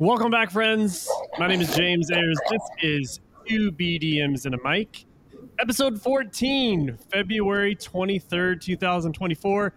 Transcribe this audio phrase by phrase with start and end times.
[0.00, 1.10] Welcome back, friends.
[1.40, 2.38] My name is James Ayres.
[2.48, 5.06] This is two BDMs and a mic,
[5.58, 9.74] episode 14, February 23rd, 2024.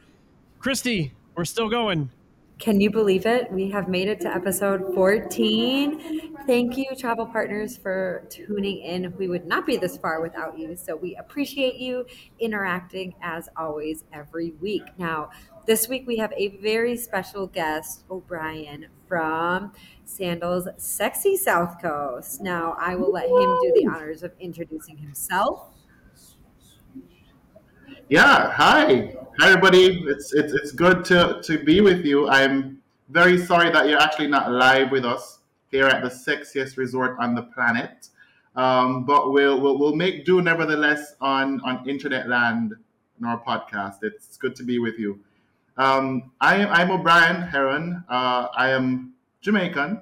[0.59, 2.11] Krysti, we're still going.
[2.59, 3.51] Can you believe it?
[3.51, 6.35] We have made it to episode 14.
[6.45, 9.17] Thank you, travel partners, for tuning in.
[9.17, 10.75] We would not be this far without you.
[10.75, 12.05] So we appreciate you
[12.39, 14.83] interacting as always every week.
[14.99, 15.31] Now,
[15.65, 19.73] this week we have a very special guest, O'Brian from
[20.05, 22.39] Sandals Sexy South Coast.
[22.39, 25.67] Now, I will let him do the honors of introducing himself.
[28.07, 29.13] Yeah, hi.
[29.39, 30.05] Hi everybody.
[30.07, 32.29] It's it's it's good to to be with you.
[32.29, 35.39] I'm very sorry that you're actually not live with us
[35.71, 38.07] here at the sexiest resort on the planet.
[38.55, 42.75] Um, but we'll, we'll we'll make do nevertheless on on internet land
[43.19, 44.03] in our podcast.
[44.03, 45.19] It's good to be with you.
[45.77, 48.03] Um, I am I'm O'Brian Heron.
[48.09, 50.01] Uh, I am Jamaican.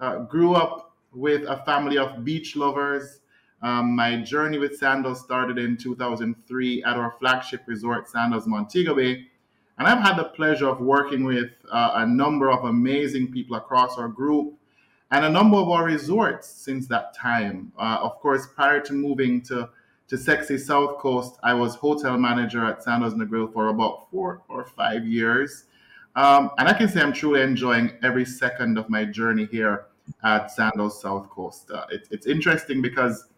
[0.00, 3.20] Uh, grew up with a family of beach lovers.
[3.62, 9.26] Um, my journey with Sandals started in 2003 at our flagship resort, Sandals Montego Bay.
[9.78, 13.98] And I've had the pleasure of working with uh, a number of amazing people across
[13.98, 14.54] our group
[15.10, 17.70] and a number of our resorts since that time.
[17.78, 19.68] Uh, of course, prior to moving to,
[20.12, 24.66] to sexy South Coast, I was hotel manager at Sandals Negril for about four or
[24.66, 25.64] five years.
[26.16, 29.86] Um, and I can say I'm truly enjoying every second of my journey here
[30.22, 31.70] at Sandals South Coast.
[31.70, 33.28] Uh, it, it's interesting because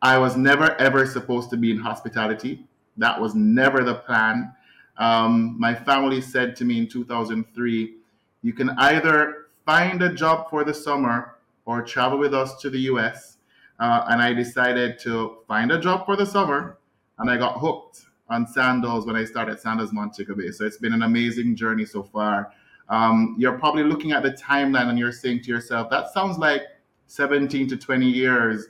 [0.00, 2.64] I was never ever supposed to be in hospitality.
[2.96, 4.54] That was never the plan.
[4.96, 7.96] Um, my family said to me in 2003,
[8.40, 11.34] you can either find a job for the summer
[11.66, 13.37] or travel with us to the US.
[13.78, 16.78] Uh, and I decided to find a job for the summer
[17.18, 20.50] and I got hooked on Sandals when I started Sandals Montego Bay.
[20.50, 22.52] So it's been an amazing journey so far.
[22.88, 26.62] Um, you're probably looking at the timeline and you're saying to yourself, that sounds like
[27.06, 28.68] 17 to 20 years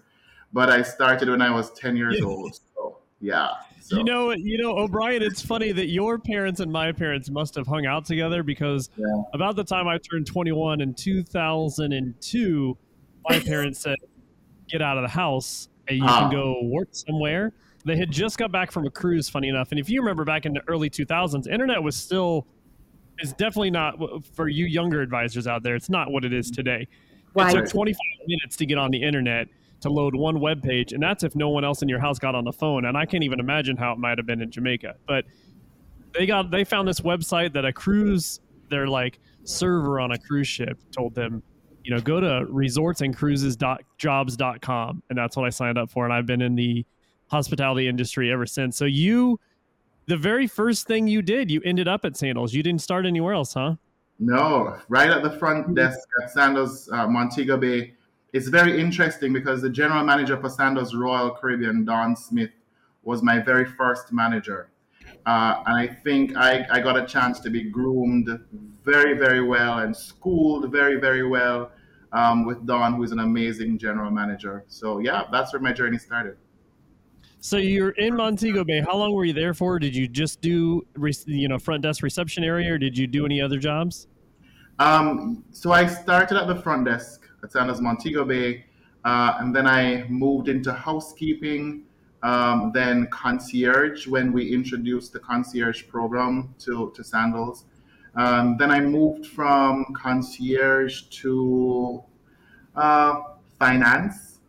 [0.53, 2.59] but I started when I was 10 years old.
[2.75, 3.51] So, yeah.
[3.81, 3.99] So.
[3.99, 5.23] You know, you know, O'Brian.
[5.23, 9.07] It's funny that your parents and my parents must have hung out together because yeah.
[9.33, 12.79] about the time I turned 21 in 2002,
[13.29, 13.97] my parents said,
[14.69, 16.21] "Get out of the house and you ah.
[16.21, 17.53] can go work somewhere."
[17.85, 19.71] They had just got back from a cruise, funny enough.
[19.71, 22.47] And if you remember back in the early 2000s, internet was still
[23.21, 23.97] is definitely not
[24.35, 25.75] for you younger advisors out there.
[25.75, 26.87] It's not what it is today.
[27.37, 29.49] It took 25 minutes to get on the internet
[29.81, 32.35] to load one web page, and that's if no one else in your house got
[32.35, 32.85] on the phone.
[32.85, 34.97] And I can't even imagine how it might have been in Jamaica.
[35.07, 35.25] But
[36.15, 38.41] they got they found this website that a cruise
[38.71, 41.43] their like server on a cruise ship told them,
[41.89, 46.05] you know, go to resortsandcruises.jobs.com, and that's what I signed up for.
[46.05, 46.85] And I've been in the
[47.29, 48.77] hospitality industry ever since.
[48.77, 49.41] So you,
[50.07, 52.53] the very first thing you did, you ended up at Sandals.
[52.53, 53.77] You didn't start anywhere else, huh?
[54.19, 57.95] No, right at the front desk at Sandals uh, Montego Bay
[58.33, 62.51] it's very interesting because the general manager for Sandals Royal Caribbean, Don Smith,
[63.03, 64.71] was my very first manager.
[65.25, 68.29] Uh, and I think I, I got a chance to be groomed
[68.85, 71.71] very, very well and schooled very, very well
[72.13, 74.65] um, with Don, who is an amazing general manager.
[74.69, 76.37] So, yeah, that's where my journey started.
[77.41, 78.81] So you're in Montego Bay.
[78.81, 79.79] How long were you there for?
[79.79, 80.85] Did you just do,
[81.27, 84.09] you know, front desk reception area, or did you do any other jobs?
[84.81, 88.65] Um, so I started at the front desk at Sandals Montego Bay.
[89.05, 91.85] Uh, and then I moved into housekeeping,
[92.23, 97.65] um, then concierge when we introduced the concierge program to, to Sandals.
[98.19, 102.03] Um, then I moved from concierge to
[102.75, 103.21] uh,
[103.61, 104.41] finance,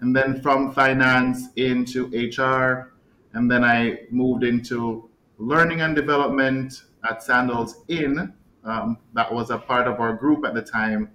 [0.00, 2.94] and then from finance into HR,
[3.32, 8.32] and then I moved into learning and development at Sandals Inn.
[8.62, 11.10] Um, that was a part of our group at the time.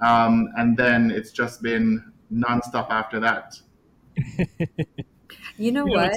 [0.00, 3.60] Um, and then it's just been nonstop after that.
[5.58, 6.16] you know what?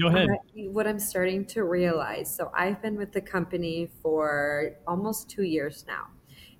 [0.00, 0.28] Go ahead.
[0.54, 2.34] What I'm starting to realize.
[2.34, 6.08] So I've been with the company for almost two years now.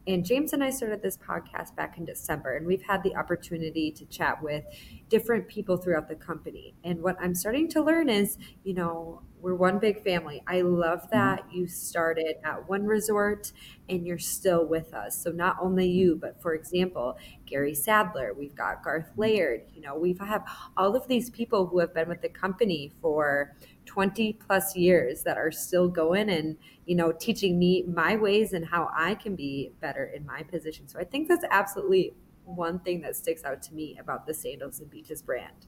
[0.09, 3.91] And James and I started this podcast back in December, and we've had the opportunity
[3.91, 4.65] to chat with
[5.09, 6.75] different people throughout the company.
[6.85, 10.43] And what I'm starting to learn is, you know, we're one big family.
[10.47, 11.17] I love mm-hmm.
[11.17, 13.53] that you started at one resort
[13.89, 15.17] and you're still with us.
[15.23, 19.97] So not only you, but for example, Gary Sadler, we've got Garth Laird, you know,
[19.97, 20.45] we've have
[20.77, 23.55] all of these people who have been with the company for
[23.87, 28.67] 20 plus years that are still going and you know teaching me my ways and
[28.67, 32.13] how i can be better in my position so i think that's absolutely
[32.45, 35.67] one thing that sticks out to me about the sandals and beaches brand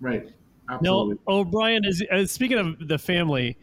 [0.00, 0.32] right
[0.72, 1.16] Absolutely.
[1.26, 3.56] no o'brian is uh, speaking of the family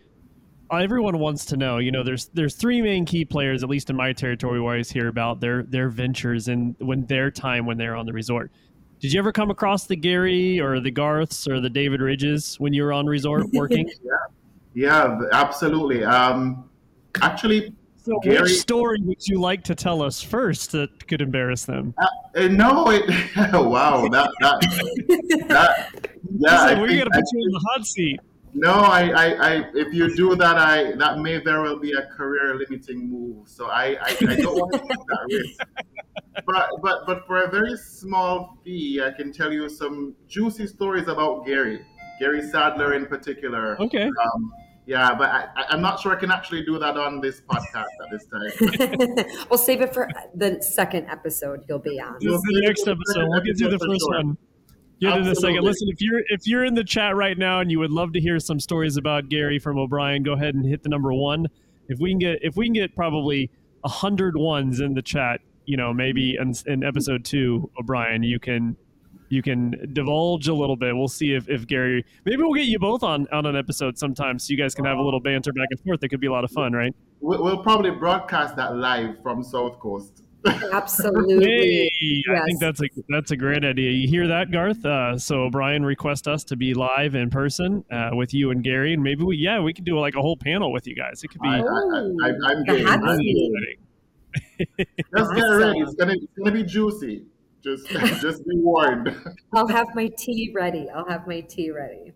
[0.72, 1.78] everyone wants to know.
[1.78, 4.82] You know, there's there's three main key players, at least in my territory, where I
[4.82, 8.52] hear about their their ventures and when their time when they're on the resort.
[9.00, 12.74] Did you ever come across the Gary or the Garths or the David Ridges when
[12.74, 13.90] you were on resort working?
[14.04, 14.12] yeah,
[14.74, 16.04] yeah, absolutely.
[16.04, 16.70] Um,
[17.22, 17.74] actually,
[18.10, 21.94] so Gary, which story would you like to tell us first that could embarrass them?
[21.98, 23.08] Uh, no, it,
[23.54, 24.62] wow, that that,
[25.48, 26.10] that
[26.40, 28.20] yeah, we got to put you in the hot seat.
[28.54, 32.08] No, I, I, I, if you do that, I that may very well be a
[32.08, 33.48] career limiting move.
[33.48, 35.62] So I, I, I don't want to take that risk.
[36.46, 41.08] But, but, but for a very small fee, I can tell you some juicy stories
[41.08, 41.86] about Gary,
[42.20, 43.80] Gary Sadler in particular.
[43.82, 44.06] Okay.
[44.06, 44.52] Um,
[44.90, 48.10] yeah, but I, I'm not sure I can actually do that on this podcast at
[48.10, 49.46] this time.
[49.50, 52.18] we'll save it for the second episode you'll be on.
[52.24, 53.28] We'll the next episode.
[53.30, 54.24] We'll get through the first sure.
[54.24, 54.38] one.
[55.00, 55.64] Get in a second.
[55.64, 58.20] Listen, if you're if you're in the chat right now and you would love to
[58.20, 61.46] hear some stories about Gary from O'Brian, go ahead and hit the number one.
[61.88, 63.52] If we can get if we can get probably
[63.84, 68.40] a hundred ones in the chat, you know, maybe in, in episode two, O'Brian, you
[68.40, 68.76] can
[69.30, 70.96] you can divulge a little bit.
[70.96, 74.40] We'll see if, if Gary maybe we'll get you both on on an episode sometime
[74.40, 76.04] so you guys can have a little banter back and forth.
[76.04, 76.96] It could be a lot of fun, right?
[77.22, 80.24] We'll probably broadcast that live from South Coast.
[80.72, 81.46] Absolutely.
[81.46, 82.42] Hey, yes.
[82.42, 83.92] I think that's a that's a great idea.
[83.92, 84.86] You hear that, Garth?
[84.86, 88.94] Uh, so Brian request us to be live in person uh, with you and Gary,
[88.94, 91.24] and maybe we yeah we could do like a whole panel with you guys.
[91.24, 91.50] It could be.
[91.50, 92.88] I, am getting
[95.18, 95.80] Just get ready.
[95.80, 97.26] It's gonna it's gonna be juicy.
[97.64, 97.88] Just
[98.22, 99.16] just be warned.
[99.54, 100.90] I'll have my tea ready.
[100.90, 102.14] I'll have my tea ready.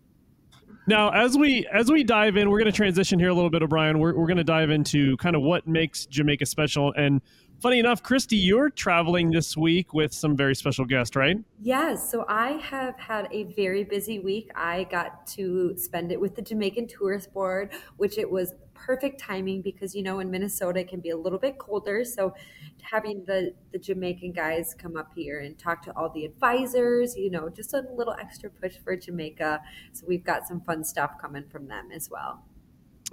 [0.85, 3.61] Now, as we as we dive in, we're going to transition here a little bit,
[3.61, 3.99] O'Brian.
[3.99, 7.21] We're we're going to dive into kind of what makes Jamaica special and
[7.63, 11.37] funny enough, Krysti, you're traveling this week with some very special guest, right?
[11.61, 12.11] Yes.
[12.11, 14.51] So I have had a very busy week.
[14.53, 19.61] I got to spend it with the Jamaican Tourist Board, which it was perfect timing
[19.61, 22.03] because you know in Minnesota it can be a little bit colder.
[22.03, 22.33] So
[22.81, 27.31] having the the Jamaican guys come up here and talk to all the advisors, you
[27.31, 29.61] know, just a little extra push for Jamaica.
[29.93, 32.43] So we've got some fun stuff coming from them as well.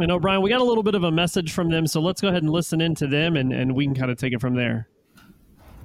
[0.00, 2.28] And O'Brian, we got a little bit of a message from them, so let's go
[2.28, 4.54] ahead and listen in to them, and, and we can kind of take it from
[4.54, 4.88] there.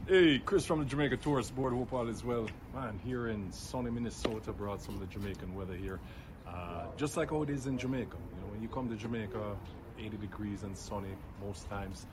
[0.08, 1.74] Hey, Chris from the Jamaica Tourist Board.
[1.74, 2.48] Hope all is well.
[2.74, 6.00] Man, here in sunny Minnesota, brought some of the Jamaican weather here.
[6.48, 8.16] Uh, just like how it is in Jamaica.
[8.16, 9.58] You know, when you come to Jamaica,
[10.00, 11.10] 80 degrees and sunny
[11.46, 12.06] most times.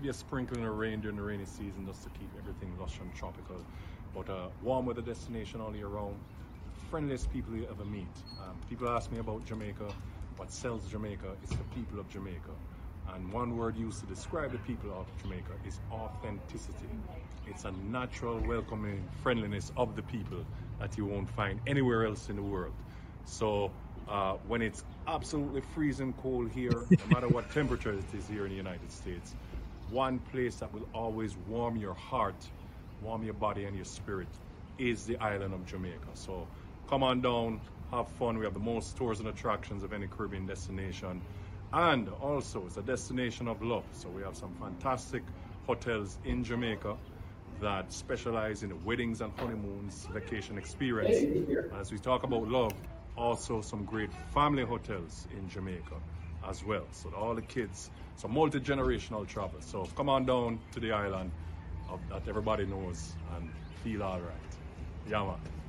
[0.00, 3.12] You a sprinkling of rain during the rainy season just to keep everything lush and
[3.14, 3.56] tropical.
[4.14, 6.16] But uh, warm weather destination all year round.
[6.90, 8.06] Friendliest people you ever meet.
[8.40, 9.92] Um, people ask me about Jamaica.
[10.40, 12.52] What sells Jamaica is the people of Jamaica.
[13.14, 16.88] And one word used to describe the people of Jamaica is authenticity.
[17.46, 20.42] It's a natural, welcoming friendliness of the people
[20.78, 22.72] that you won't find anywhere else in the world.
[23.26, 23.70] So
[24.08, 28.50] uh, when it's absolutely freezing cold here, no matter what temperature it is here in
[28.50, 29.34] the United States,
[29.90, 32.48] one place that will always warm your heart,
[33.02, 34.28] warm your body and your spirit
[34.78, 36.08] is the island of Jamaica.
[36.14, 36.48] So
[36.88, 37.60] come on down,
[37.90, 38.38] have fun.
[38.38, 41.22] We have the most tours and attractions of any Caribbean destination.
[41.72, 43.84] And also, it's a destination of love.
[43.92, 45.22] So we have some fantastic
[45.66, 46.96] hotels in Jamaica
[47.60, 51.26] that specialize in weddings and honeymoons vacation experience.
[51.78, 52.74] As we talk about love,
[53.16, 55.96] also some great family hotels in Jamaica
[56.48, 56.86] as well.
[56.90, 59.60] So all the kids, so multi-generational travel.
[59.60, 61.30] So come on down to the island
[61.90, 63.48] uh, that everybody knows and
[63.82, 64.56] feel all right.
[65.08, 65.59] Yeah, man.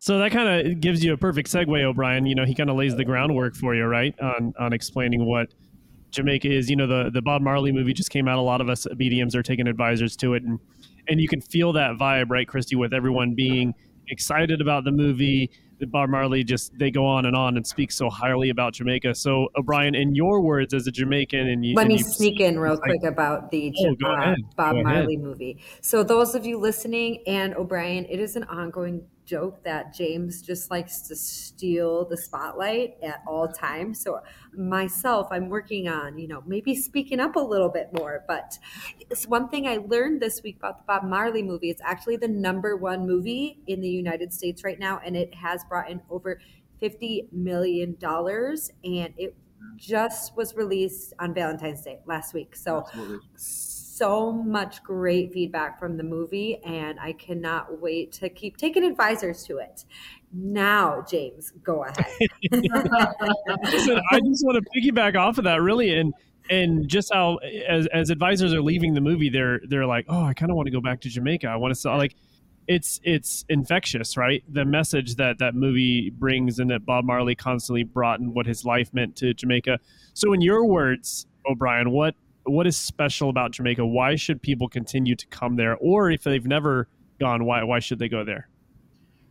[0.00, 2.24] So that kind of gives you a perfect segue, O'Brian.
[2.24, 5.52] You know, he kind of lays the groundwork for you, right, on on explaining what
[6.10, 6.70] Jamaica is.
[6.70, 8.38] You know, the the Bob Marley movie just came out.
[8.38, 10.58] A lot of us BDMs are taking advisors to it, and
[11.08, 13.74] and you can feel that vibe, right, Krysti, with everyone being
[14.08, 15.50] excited about the movie.
[15.80, 19.14] The Bob Marley just they go on and on and speak so highly about Jamaica.
[19.14, 22.40] So O'Brian, in your words as a Jamaican, and you let and me you, sneak
[22.40, 25.62] in real quick about the oh, uh, Bob Marley movie.
[25.82, 30.70] So those of you listening and O'Brian, it is an ongoing joke that James just
[30.70, 34.02] likes to steal the spotlight at all times.
[34.02, 34.20] So
[34.52, 38.24] myself, I'm working on, you know, maybe speaking up a little bit more.
[38.26, 38.58] But
[39.08, 41.70] it's one thing I learned this week about the Bob Marley movie.
[41.70, 45.64] It's actually the number one movie in the United States right now, and it has
[45.64, 46.40] brought in over
[46.80, 49.36] fifty million dollars, and it
[49.76, 52.56] just was released on Valentine's Day last week.
[52.56, 52.78] So.
[52.78, 58.82] Absolutely so much great feedback from the movie, and I cannot wait to keep taking
[58.82, 59.84] advisors to it.
[60.32, 62.06] Now, James, go ahead.
[62.50, 66.14] I just want to piggyback off of that, really, and
[66.48, 70.32] and just how as as advisors are leaving the movie, they're they're like, oh, I
[70.32, 71.48] kind of want to go back to Jamaica.
[71.48, 72.16] I want to see like
[72.66, 74.42] it's it's infectious, right?
[74.48, 78.64] The message that that movie brings and that Bob Marley constantly brought and what his
[78.64, 79.78] life meant to Jamaica.
[80.14, 83.86] So, in your words, O'Brian, what what is special about Jamaica?
[83.86, 85.76] Why should people continue to come there?
[85.76, 88.48] Or if they've never gone, why why should they go there?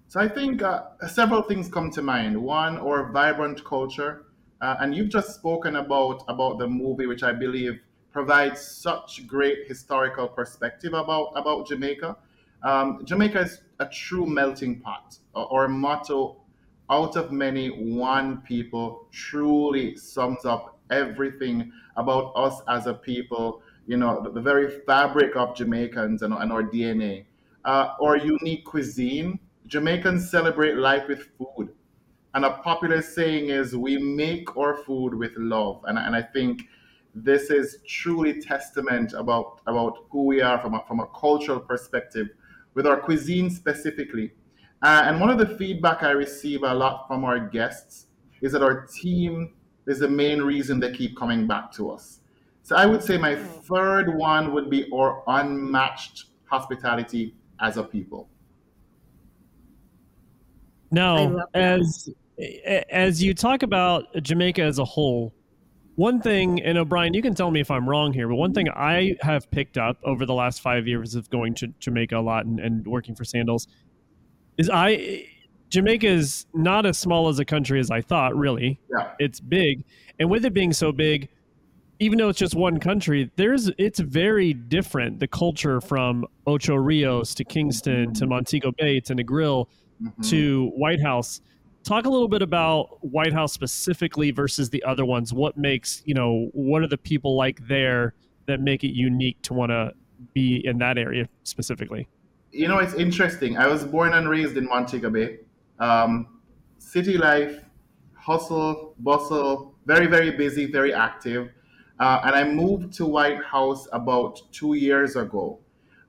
[0.07, 2.35] So I think uh, several things come to mind.
[2.41, 4.25] One, our vibrant culture,
[4.59, 7.79] uh, and you've just spoken about about the movie, which I believe
[8.11, 12.17] provides such great historical perspective about about Jamaica.
[12.63, 15.17] Um, Jamaica is a true melting pot.
[15.35, 16.41] Our motto,
[16.89, 23.62] out of many, one people, truly sums up everything about us as a people.
[23.88, 27.25] You know, the, the very fabric of Jamaicans and, and our DNA.
[27.65, 29.39] Uh, our unique cuisine.
[29.67, 31.69] Jamaicans celebrate life with food.
[32.34, 35.84] And a popular saying is, we make our food with love.
[35.88, 36.63] And, and I think
[37.15, 42.27] this is truly testament about, about who we are from a, from a cultural perspective
[42.75, 44.31] with our cuisine specifically.
[44.81, 48.08] Uh, and one of the feedback I receive a lot from our guests
[48.41, 49.53] is that our team
[49.88, 52.19] is the main reason they keep coming back to us.
[52.63, 58.29] So I would say my third one would be our unmatched hospitality as a people.
[60.91, 62.09] Now, as
[62.89, 65.33] as you talk about Jamaica as a whole,
[65.95, 68.69] one thing, and O'Brian, you can tell me if I'm wrong here, but one thing
[68.69, 72.45] I have picked up over the last five years of going to Jamaica a lot
[72.45, 73.67] and, and working for Sandals
[74.57, 75.25] is I
[75.69, 78.35] Jamaica is not as small as a country as I thought.
[78.35, 79.11] Really, yeah.
[79.19, 79.83] it's big,
[80.19, 81.29] and with it being so big,
[81.99, 85.19] even though it's just one country, there's it's very different.
[85.19, 89.67] The culture from Ocho Rios to Kingston to Montego Bay to Negril
[90.01, 90.21] mm-hmm.
[90.23, 91.41] to White House
[91.83, 95.33] talk a little bit about White House specifically versus the other ones.
[95.33, 98.13] What makes you know what are the people like there
[98.45, 99.93] that make it unique to want to
[100.33, 102.07] be in that area specifically?
[102.51, 103.57] You know, it's interesting.
[103.57, 105.39] I was born and raised in Montego Bay.
[105.79, 106.39] Um,
[106.77, 107.63] city life,
[108.13, 111.50] hustle, bustle, very very busy, very active.
[112.00, 115.59] Uh, and I moved to White House about two years ago.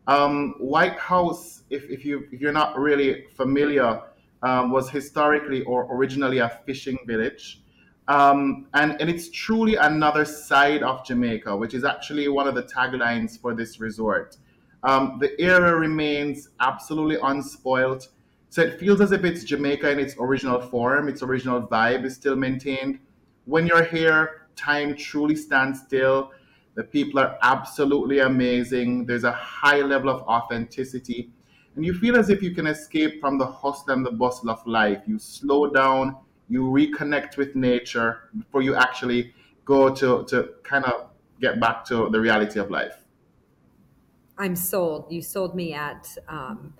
[0.07, 4.03] Um, White House, if, if you if you're not really familiar,
[4.43, 7.63] um, was historically or originally a fishing village.
[8.09, 12.65] Um, and, and it's truly another side of Jamaica, which is actually one of the
[12.65, 14.37] taglines for this resort.
[14.83, 18.09] Um, the area remains absolutely unspoilt.
[18.51, 22.15] So it feels as if it's Jamaica in its original form, its original vibe is
[22.15, 23.01] still maintained.
[23.47, 26.33] When you're here, time truly stands still.
[26.75, 29.07] The people are absolutely amazing.
[29.07, 31.31] There's a high level of authenticity
[31.77, 34.67] and you feel as if you can escape from the hustle and the bustle of
[34.67, 35.03] life.
[35.07, 36.17] You slow down,
[36.49, 42.09] you reconnect with nature before you actually go to, to kind of get back to
[42.11, 43.05] the reality of life.
[44.37, 45.13] I'm sold.
[45.13, 46.75] You sold me at um,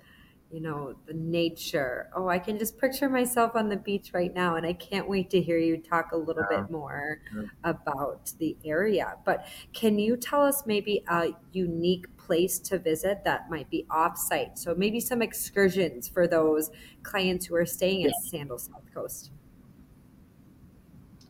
[0.51, 2.09] you know, the nature.
[2.15, 5.29] Oh, I can just picture myself on the beach right now, and I can't wait
[5.29, 6.61] to hear you talk a little yeah.
[6.61, 7.43] bit more yeah.
[7.63, 9.15] about the area.
[9.25, 14.57] But can you tell us maybe a unique place to visit that might be offsite?
[14.57, 16.69] So maybe some excursions for those
[17.03, 19.31] clients who are staying at Sandal South Coast.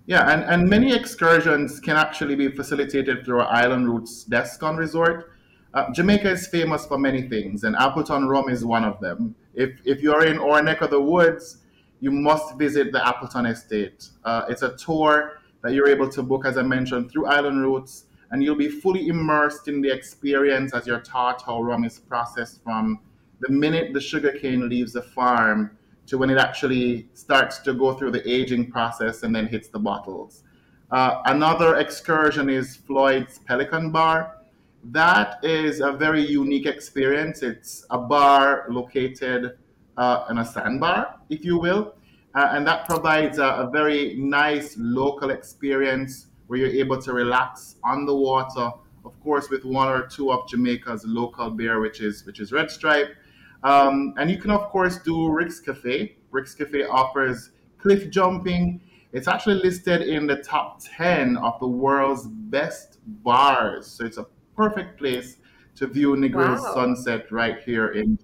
[0.08, 4.76] Yeah, and, and many excursions can actually be facilitated through our Island Roots desk on
[4.76, 5.32] resort.
[5.74, 9.36] Uh, Jamaica is famous for many things, and Appleton rum is one of them.
[9.54, 11.60] If, if you're in our neck of the woods,
[12.02, 14.10] you must visit the Appleton Estate.
[14.26, 18.06] Uh, it's a tour that you're able to book, as I mentioned, through Island Roots,
[18.32, 22.62] and you'll be fully immersed in the experience as you're taught how rum is processed
[22.64, 23.00] from
[23.40, 28.12] the minute the sugarcane leaves the farm to when it actually starts to go through
[28.12, 30.44] the aging process and then hits the bottles.
[30.92, 34.41] Uh, another excursion is Floyd's Pelican Bar
[34.86, 37.44] that is a very unique experience.
[37.44, 39.58] It's a bar located
[39.98, 41.96] uh, in a sandbar, if you will,
[42.34, 47.76] uh, and that provides a, a, very nice local experience where you're able to relax
[47.84, 48.72] on the water,
[49.06, 52.72] of course, with one or two of Jamaica's local beer, which is which is Red
[52.72, 53.16] Stripe,
[53.64, 56.16] um, and you can of course do Rick's Cafe.
[56.32, 58.82] Rick's Cafe offers cliff jumping.
[59.12, 63.86] It's actually listed in the top 10 of the world's best bars.
[63.86, 64.26] So it's a
[64.70, 65.38] perfect place
[65.76, 66.74] to view Negril's wow.
[66.74, 68.18] sunset right here in.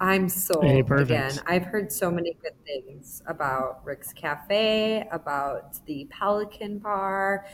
[0.00, 1.38] I'm sold hey, again.
[1.46, 7.46] I've heard so many good things about Rick's Cafe, about the Pelican Bar.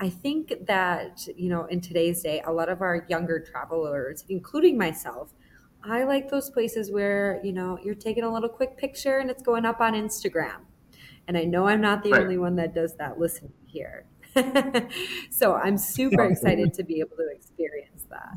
[0.00, 4.78] I think that, you know, in today's day, a lot of our younger travelers, including
[4.78, 5.34] myself,
[5.84, 9.42] I like those places where, you know, you're taking a little quick picture and it's
[9.42, 10.64] going up on Instagram.
[11.28, 12.22] And I know I'm not the right.
[12.22, 14.06] only one that does that listening here.
[15.30, 18.34] so I'm super excited to be able to experience that.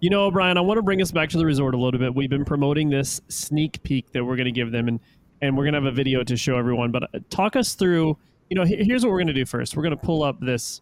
[0.00, 2.14] You know, Brian, I want to bring us back to the resort a little bit.
[2.14, 5.00] We've been promoting this sneak peek that we're going to give them, and
[5.40, 6.90] and we're going to have a video to show everyone.
[6.90, 8.18] But uh, talk us through.
[8.50, 9.76] You know, here's what we're going to do first.
[9.76, 10.80] We're going to pull up this.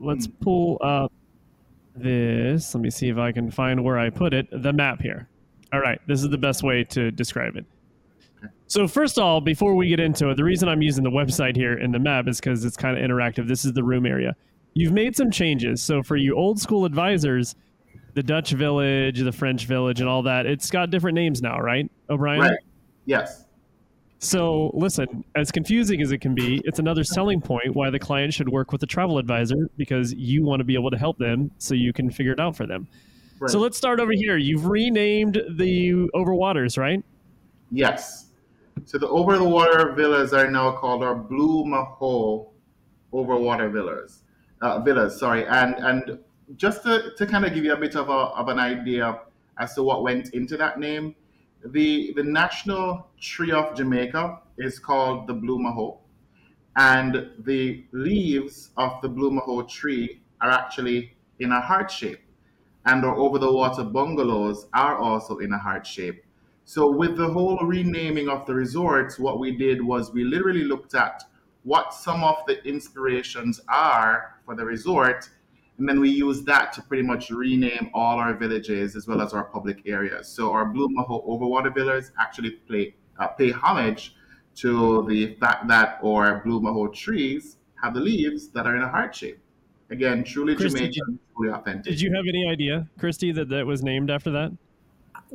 [0.00, 1.12] Let's pull up
[1.94, 2.74] this.
[2.74, 4.48] Let me see if I can find where I put it.
[4.50, 5.28] The map here.
[5.72, 7.66] All right, this is the best way to describe it.
[8.66, 11.56] So first of all, before we get into it, the reason I'm using the website
[11.56, 13.48] here in the map is because it's kind of interactive.
[13.48, 14.34] This is the room area.
[14.74, 15.82] You've made some changes.
[15.82, 17.54] So for you old school advisors,
[18.14, 21.90] the Dutch village, the French village, and all that, it's got different names now, right,
[22.10, 22.40] O'Brian?
[22.40, 22.58] Right.
[23.06, 23.44] Yes.
[24.18, 28.32] So listen, as confusing as it can be, it's another selling point why the client
[28.32, 31.50] should work with a travel advisor because you want to be able to help them
[31.58, 32.88] so you can figure it out for them.
[33.38, 33.50] Right.
[33.50, 34.38] So let's start over here.
[34.38, 37.04] You've renamed the Overwaters, right?
[37.70, 38.23] Yes.
[38.84, 42.50] So the over the water villas are now called our Blue Mahoe
[43.12, 44.22] overwater villas.
[44.60, 46.18] Uh, villas, sorry, and and
[46.56, 49.20] just to, to kind of give you a bit of, a, of an idea
[49.58, 51.14] as to what went into that name,
[51.64, 55.98] the the national tree of Jamaica is called the Blue Mahoe,
[56.76, 62.20] and the leaves of the Blue Mahoe tree are actually in a heart shape,
[62.84, 66.23] and our over the water bungalows are also in a heart shape.
[66.64, 70.94] So with the whole renaming of the resorts, what we did was we literally looked
[70.94, 71.22] at
[71.62, 75.28] what some of the inspirations are for the resort,
[75.78, 79.32] and then we used that to pretty much rename all our villages as well as
[79.32, 80.28] our public areas.
[80.28, 84.14] So our Blue Mahoe Overwater Villas actually play, uh, pay homage
[84.56, 88.88] to the fact that our Blue Mahoe trees have the leaves that are in a
[88.88, 89.38] heart shape.
[89.90, 91.92] Again, truly Krysti, Jamaican, truly authentic.
[91.92, 94.52] Did you have any idea, Krysti, that that was named after that?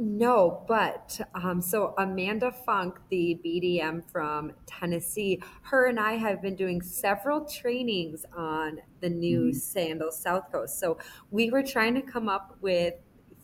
[0.01, 6.55] No, but um, so Amanda Funk, the BDM from Tennessee, her and I have been
[6.55, 9.57] doing several trainings on the new mm-hmm.
[9.57, 10.79] Sandals South Coast.
[10.79, 10.99] So
[11.31, 12.93] we were trying to come up with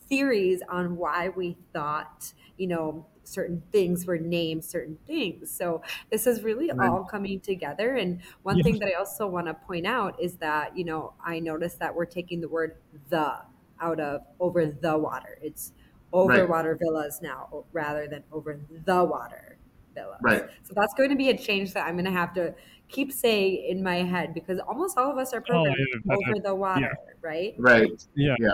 [0.07, 5.51] theories on why we thought, you know, certain things were named certain things.
[5.51, 6.89] So this is really right.
[6.89, 7.95] all coming together.
[7.95, 11.41] And one thing that I also want to point out is that, you know, I
[11.41, 12.77] noticed that we're taking the word
[13.09, 13.39] the
[13.81, 15.37] out of over the water.
[15.41, 15.73] It's
[16.15, 16.49] over right.
[16.49, 19.57] water villas now rather than over the water
[19.93, 20.19] villas.
[20.21, 20.43] Right.
[20.63, 22.55] So that's going to be a change that I'm going to have to
[22.87, 25.77] keep saying in my head because almost all of us are programmed
[26.09, 27.13] oh, yeah, over the water, yeah.
[27.21, 27.53] right?
[27.57, 28.07] Right.
[28.15, 28.35] Yeah.
[28.39, 28.51] Yeah.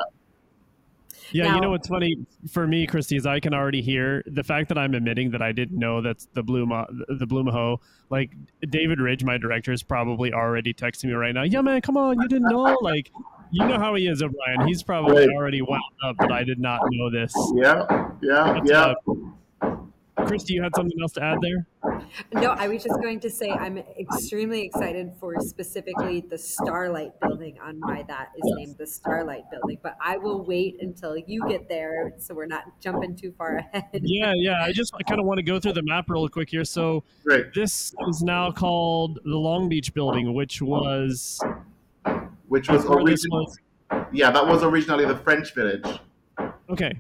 [1.34, 2.16] Yeah, now, you know what's funny
[2.52, 5.52] for me, Krysti, is I can already hear the fact that I'm admitting that I
[5.52, 7.80] didn't know that's the blue Ma- the blue mahoe.
[8.10, 8.32] Like
[8.70, 11.44] David Ridge, my director, is probably already texting me right now.
[11.44, 12.78] Yeah, man, come on, you didn't know.
[12.82, 13.12] Like
[13.52, 14.68] you know how he is, O'Brian.
[14.68, 15.36] He's probably right.
[15.36, 17.34] already wound up but I did not know this.
[17.56, 17.86] Yeah,
[18.22, 18.94] yeah, That's, yeah.
[19.08, 19.14] Uh,
[20.20, 21.68] Krysti, you had something else to add there?
[22.34, 27.58] No, I was just going to say I'm extremely excited for specifically the Starlight Building
[27.62, 29.78] on why that is named the Starlight Building.
[29.82, 33.86] But I will wait until you get there so we're not jumping too far ahead.
[33.94, 34.64] Yeah, yeah.
[34.64, 36.66] I just I kind of want to go through the map real quick here.
[36.66, 37.46] So right.
[37.54, 41.42] this is now called the Long Beach Building, which was
[42.52, 43.48] which was originally
[44.12, 45.88] yeah, that was originally the French Village.
[46.70, 46.92] Okay.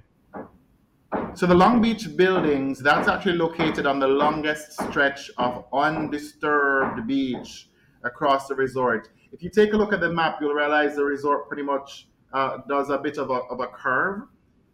[1.34, 7.68] So the Long Beach buildings, that's actually located on the longest stretch of undisturbed beach
[8.04, 9.10] across the resort.
[9.34, 12.60] If you take a look at the map, you'll realize the resort pretty much uh,
[12.70, 14.22] does a bit of a, of a curve.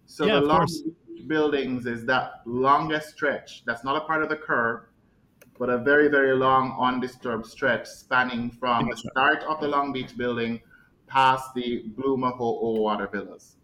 [0.06, 0.84] So yeah, the Long course.
[1.08, 3.63] Beach buildings is that longest stretch.
[3.66, 4.82] That's not a part of the curve,
[5.58, 10.16] but a very, very long undisturbed stretch spanning from the start of the Long Beach
[10.16, 10.62] building
[11.08, 13.56] past the Blue Mahoe Water Villas.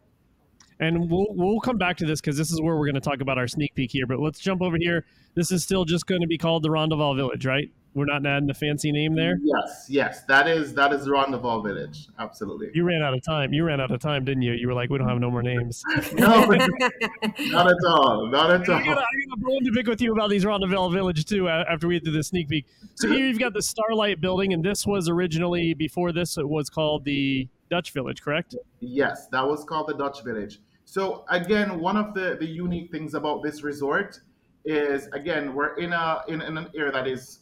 [0.80, 3.22] And we'll we'll come back to this because this is where we're going to talk
[3.22, 4.08] about our sneak peek here.
[4.08, 5.06] But let's jump over here.
[5.36, 7.72] This is still just going to be called the Rondoval Village, right?
[7.96, 9.38] We're not adding the fancy name there.
[9.44, 12.08] Yes, yes, that is that is Rondoval Village.
[12.18, 12.72] Absolutely.
[12.74, 13.54] You ran out of time.
[13.54, 14.54] You ran out of time, didn't you?
[14.54, 15.84] You were like, we don't have no more names.
[16.14, 18.28] no, not at all.
[18.32, 18.76] Not at all.
[18.76, 21.48] I got a bone to pick with you about these Rondoval Village too.
[21.48, 24.88] After we did the sneak peek, so here you've got the Starlight Building, and this
[24.88, 28.56] was originally before this it was called the Dutch Village, correct?
[28.80, 30.60] Yes, that was called the Dutch Village.
[30.86, 34.20] So again, one of the the unique things about this resort
[34.66, 37.40] is again we're in a in, in an area that is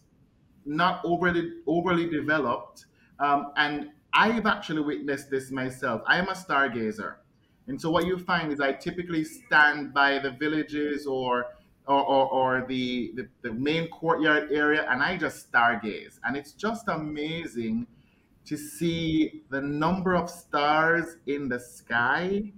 [0.66, 2.86] not overly overly developed.
[3.20, 6.02] Um, and I've actually witnessed this myself.
[6.06, 7.16] I am a stargazer.
[7.68, 11.46] And so what you find is I typically stand by the villages or
[11.88, 16.20] or, or, or the, the, the main courtyard area and I just stargaze.
[16.24, 17.88] And it's just amazing
[18.46, 22.52] to see the number of stars in the sky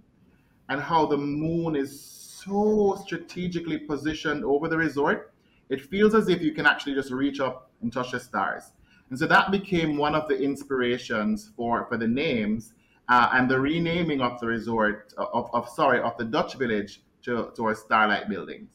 [0.70, 5.34] and how the moon is so strategically positioned over the resort.
[5.70, 8.72] It feels as if you can actually just reach up and stars.
[9.10, 12.74] And so that became one of the inspirations for, for the names.
[13.10, 17.52] uh, and the renaming of the resort of, of sorry of the Dutch Village to
[17.56, 18.70] to our Starlight Buildings.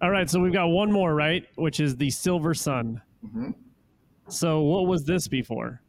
[0.00, 1.46] All right, so we've got one more, right?
[1.56, 3.02] Which is the Silver Sun.
[3.32, 3.50] hmm
[4.28, 5.82] So what was this before?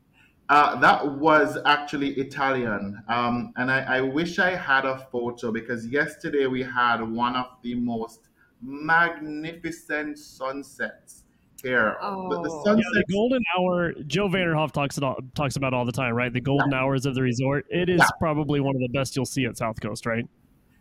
[0.49, 3.01] Uh, that was actually Italian.
[3.07, 7.47] Um, and I, I wish I had a photo because yesterday we had one of
[7.63, 8.29] the most
[8.61, 11.22] magnificent sunsets
[11.63, 11.97] here.
[12.01, 12.53] The, the Oh.
[12.55, 13.93] Yeah, sunset the golden hour.
[14.05, 16.31] Joe Vanderhoff talks it all, talks about all the time, right?
[16.31, 17.65] The golden hours of the resort.
[17.69, 18.07] It is Yeah.
[18.19, 20.25] probably one of the best you'll see at South Coast, right?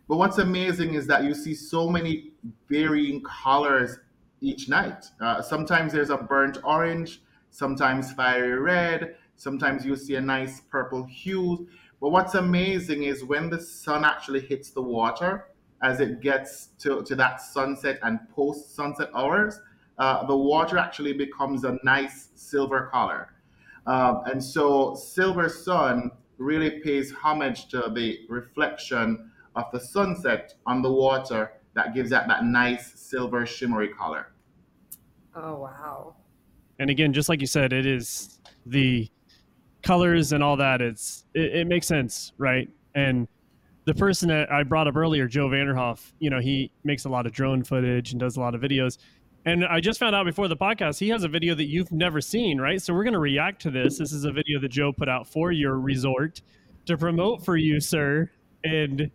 [0.07, 2.31] But what's amazing is that you see so many
[2.69, 3.99] varying colors
[4.41, 5.05] each night.
[5.21, 11.03] Uh, sometimes there's a burnt orange, sometimes fiery red, sometimes you see a nice purple
[11.05, 11.67] hue.
[12.01, 15.45] But what's amazing is when the sun actually hits the water,
[15.81, 19.59] as it gets to, to that sunset and post sunset hours,
[19.97, 23.29] uh, the water actually becomes a nice silver color.
[23.85, 30.81] Um, and so Silver Sun really pays homage to the reflection of the sunset on
[30.81, 34.33] the water that gives that that nice silver shimmery color.
[35.35, 36.15] Oh wow.
[36.79, 39.09] And again, just like you said, it is the
[39.83, 40.81] colors and all that.
[40.81, 42.69] It's it, it makes sense, right?
[42.95, 43.27] And
[43.85, 47.25] the person that I brought up earlier, Joe Vanderhoff, you know, he makes a lot
[47.25, 48.97] of drone footage and does a lot of videos.
[49.45, 52.21] And I just found out before the podcast, he has a video that you've never
[52.21, 52.81] seen, right?
[52.81, 53.97] So we're going to react to this.
[53.97, 56.41] This is a video that Joe put out for your resort
[56.85, 58.31] to promote for you, sir.
[58.63, 59.11] And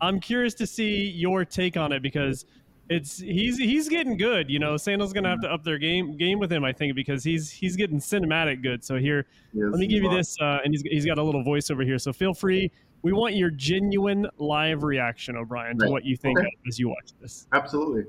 [0.00, 2.46] I'm curious to see your take on it because
[2.90, 4.50] it's he's he's getting good.
[4.50, 7.24] You know, Sandals gonna have to up their game game with him, I think, because
[7.24, 8.84] he's he's getting cinematic good.
[8.84, 11.42] So here, Yes, let me give you this, uh, and he's he's got a little
[11.42, 11.98] voice over here.
[11.98, 12.70] So feel free.
[13.02, 16.48] We want your genuine live reaction, O'Brian, to what you think Okay.
[16.68, 17.46] as you watch this.
[17.52, 18.04] Absolutely.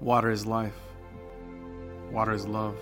[0.00, 0.78] Water is life.
[2.12, 2.76] Water is love.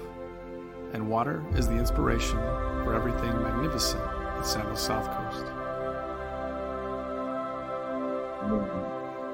[0.92, 2.38] And water is the inspiration
[2.84, 5.46] for everything magnificent at Sandals South Coast.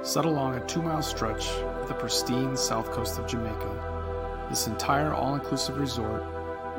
[0.02, 5.12] Set along a two mile stretch of the pristine south coast of Jamaica, this entire
[5.12, 6.24] all inclusive resort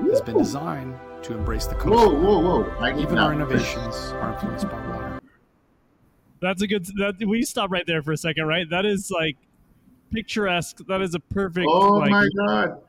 [0.09, 2.17] has been designed to embrace the Whoa, coast.
[2.23, 2.69] whoa, whoa!
[2.79, 5.21] I Even our innovations are influenced by water.
[6.41, 6.85] That's a good.
[6.97, 8.69] That we stop right there for a second, right?
[8.69, 9.37] That is like
[10.13, 10.77] picturesque.
[10.87, 11.67] That is a perfect.
[11.69, 12.81] Oh like, my god!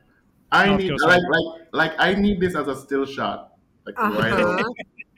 [0.51, 3.53] I need like like like I need this as a still shot.
[3.85, 4.41] Like right away.
[4.41, 4.63] Uh-huh.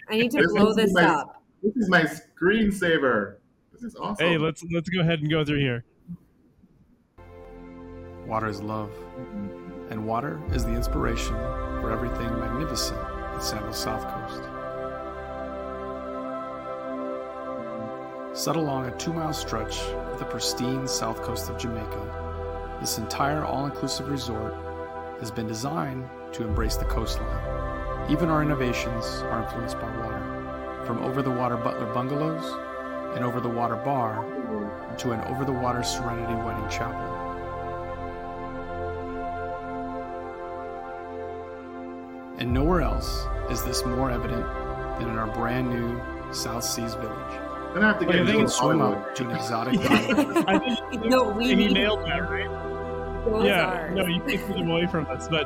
[0.09, 1.43] I need to This blow this my- up.
[1.63, 3.35] This is my screensaver.
[3.73, 4.25] This is awesome.
[4.25, 5.83] Hey, let's let's go ahead and go through here.
[8.25, 8.91] Water is love.
[9.89, 11.33] And water is the inspiration
[11.81, 14.43] for everything magnificent at Sandals South Coast.
[18.37, 23.43] Set along a two mile stretch of the pristine south coast of Jamaica, this entire
[23.43, 24.53] all inclusive resort
[25.19, 28.11] has been designed to embrace the coastline.
[28.11, 30.83] Even our innovations are influenced by water.
[30.85, 32.43] From over the water butler bungalows
[33.15, 34.23] and over the water bar
[34.99, 36.93] to an over the water Serenity Wedding Chapel.
[42.37, 44.45] And nowhere else is this more evident
[44.99, 45.99] than in our brand new
[46.31, 47.46] South Seas Village.
[47.77, 49.07] I'm gonna have to get I think into it's Swim Hollywood.
[49.07, 50.49] up to an exotic island.
[50.49, 52.49] I think no, we and he need nailed that, right?
[53.25, 53.65] those yeah.
[53.65, 53.95] ours.
[53.95, 55.45] No, you picked it away from us, but.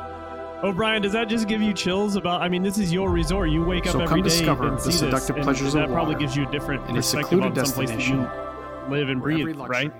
[0.64, 2.40] O'Brian, does that just give you chills about?
[2.40, 3.50] I mean, this is your resort.
[3.50, 5.88] You wake up So every come discover and the see this, seductive and pleasures that
[5.88, 8.26] probably gives you a different in perspective secluded on someplace that you
[8.88, 9.92] live and breathe, right?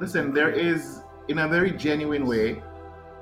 [0.00, 2.62] Listen, there is, in a very genuine way,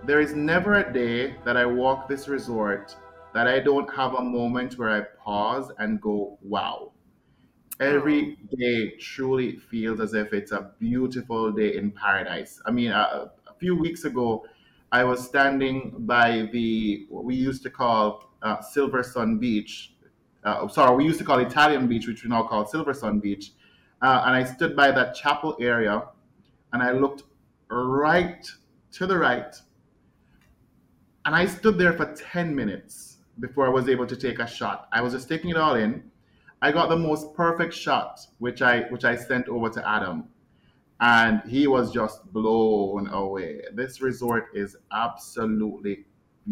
[0.05, 2.95] there is never a day that I walk this resort
[3.33, 6.93] that I don't have a moment where I pause and go, wow.
[7.81, 12.61] Every day truly feels as if it's a beautiful day in paradise.
[12.67, 14.47] I mean, a, a few weeks ago,
[14.93, 19.95] I was standing by the, what we used to call uh, Silver Sun Beach.
[20.45, 23.53] Uh, sorry, we used to call Italian Beach, which we now call Silver Sun Beach.
[24.03, 26.03] Uh, and I stood by that chapel area
[26.73, 27.23] and I looked
[27.71, 28.47] right
[28.93, 29.55] to the right.
[31.25, 34.89] And I stood there for 10 minutes before I was able to take a shot.
[34.93, 36.03] I was just taking it all in.
[36.63, 40.29] I got the most perfect shot, which I which I sent over to Adam.
[41.01, 43.63] And he was just blown away.
[43.75, 46.05] This resort is absolutely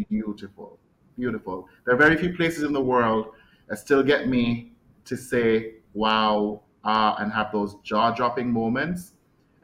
[0.09, 0.77] beautiful.
[1.17, 1.69] Beautiful.
[1.85, 3.27] There are very few places in the world
[3.69, 4.73] that still get me
[5.05, 9.13] to say wow uh, and have those jaw-dropping moments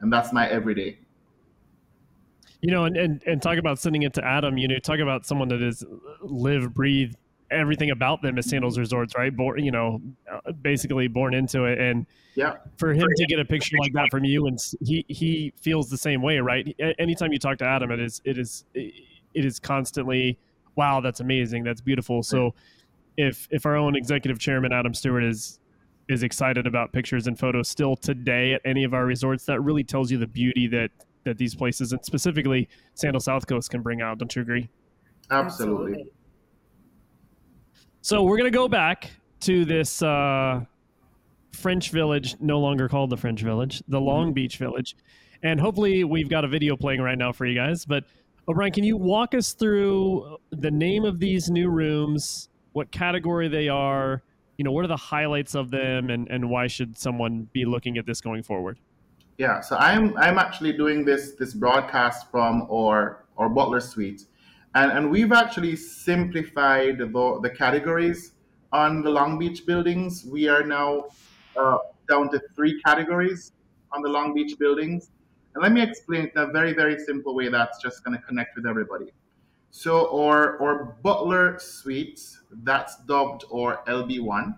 [0.00, 0.98] and that's my everyday.
[2.60, 4.58] You know, and, and and talk about sending it to Adam.
[4.58, 5.84] You know, talk about someone that is
[6.22, 7.12] live, breathe
[7.50, 9.34] everything about them as Sandals Resorts, right?
[9.34, 12.56] Born, you know, uh, basically born into it, and Yeah.
[12.76, 15.96] for him to get a picture like that from you, and he he feels the
[15.96, 16.74] same way, right?
[16.98, 20.38] Anytime you talk to Adam, it is it is it is constantly,
[20.76, 22.22] wow, that's amazing, that's beautiful.
[22.22, 22.54] So
[23.16, 25.60] if if our own executive chairman Adam Stewart is
[26.08, 29.84] is excited about pictures and photos still today at any of our resorts, that really
[29.84, 30.90] tells you the beauty that
[31.24, 34.18] that these places and specifically Sandal South Coast can bring out.
[34.18, 34.68] Don't you agree?
[35.30, 35.92] Absolutely.
[35.92, 36.12] Absolutely.
[38.00, 40.64] So we're gonna go back to this uh,
[41.52, 44.34] French Village, no longer called the French Village, the Long mm-hmm.
[44.34, 44.96] Beach Village,
[45.42, 47.84] and hopefully we've got a video playing right now for you guys.
[47.84, 48.04] But
[48.48, 53.68] O'Brian, can you walk us through the name of these new rooms, what category they
[53.68, 54.22] are?
[54.56, 57.98] You know, what are the highlights of them, and, and why should someone be looking
[57.98, 58.78] at this going forward?
[59.38, 64.26] Yeah, so I'm I'm actually doing this this broadcast from our our Butler Suite,
[64.78, 67.08] and and we've actually simplified the
[67.42, 68.32] the categories
[68.72, 70.24] on the Long Beach buildings.
[70.24, 71.06] We are now
[71.56, 73.52] uh, down to three categories
[73.92, 75.10] on the Long Beach buildings,
[75.54, 78.22] and let me explain it in a very very simple way that's just going to
[78.22, 79.12] connect with everybody.
[79.70, 84.56] So or or Butler Suites, that's dubbed or LB1.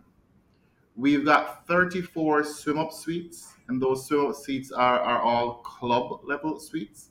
[0.97, 6.21] We've got 34 swim up suites and those swim up suites are, are all club
[6.25, 7.10] level suites.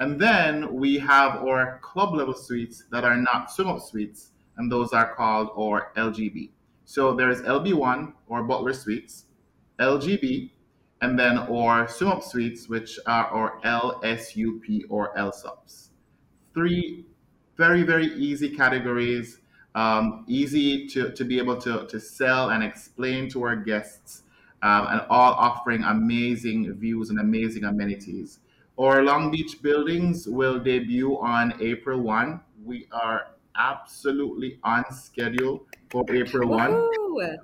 [0.00, 4.72] And then we have our club level suites that are not swim up suites, and
[4.72, 6.50] those are called our LGB.
[6.86, 9.26] So there's LB1 or Butler suites,
[9.78, 10.50] LGB,
[11.02, 15.90] and then our swim up suites, which are our LSUP or LSUPs.
[16.54, 17.04] Three
[17.60, 19.38] very, very easy categories,
[19.74, 24.22] um, easy to, to be able to, to sell and explain to our guests
[24.62, 28.40] um, and all offering amazing views and amazing amenities.
[28.80, 32.40] Our Long Beach buildings will debut on April 1.
[32.64, 36.72] We are absolutely on schedule for April 1.
[37.20, 37.38] And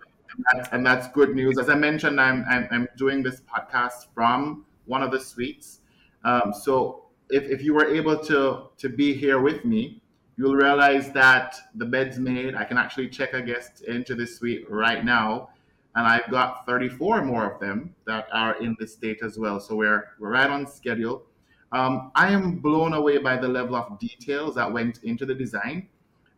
[0.51, 1.59] that's, and that's, good news.
[1.59, 5.81] As I mentioned, I'm, I'm, I'm, doing this podcast from one of the suites.
[6.25, 10.01] Um, so if, if you were able to, to be here with me,
[10.39, 12.55] you'll realize that the bed's made.
[12.55, 15.51] I can actually check a guest into this suite right now
[15.97, 19.59] and I've got 34 more of them that are in this state as well.
[19.59, 21.25] So we're we're right on schedule.
[21.73, 25.89] Um, I am blown away by the level of details that went into the design.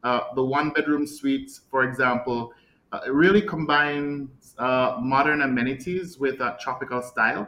[0.04, 2.52] Uh, the one bedroom suites, for example,
[2.92, 7.46] uh, really combines uh, modern amenities with a tropical style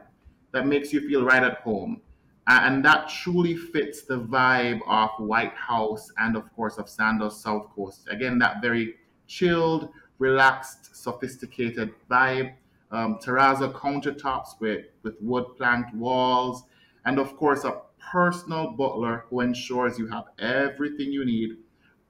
[0.53, 2.03] that makes you feel right at home.
[2.49, 7.68] and that truly fits the vibe of White House and, of course, of Sandal South
[7.77, 8.09] Coast.
[8.11, 8.96] Again, that very
[9.29, 9.90] chilled,
[10.21, 12.55] relaxed, sophisticated vibe.
[12.93, 16.65] Um, terrazzo countertops with, with wood planked walls,
[17.05, 21.59] and of course, a personal butler who ensures you have everything you need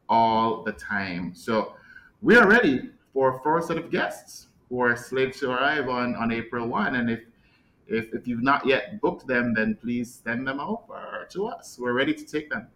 [0.08, 1.34] all the time.
[1.34, 1.74] So,
[2.22, 6.14] we are ready for a first set of guests who are slated to arrive on,
[6.16, 6.94] on April 1.
[6.94, 7.20] And if,
[7.86, 11.78] if, if you've not yet booked them, then please send them over to us.
[11.78, 12.68] We're ready to take them.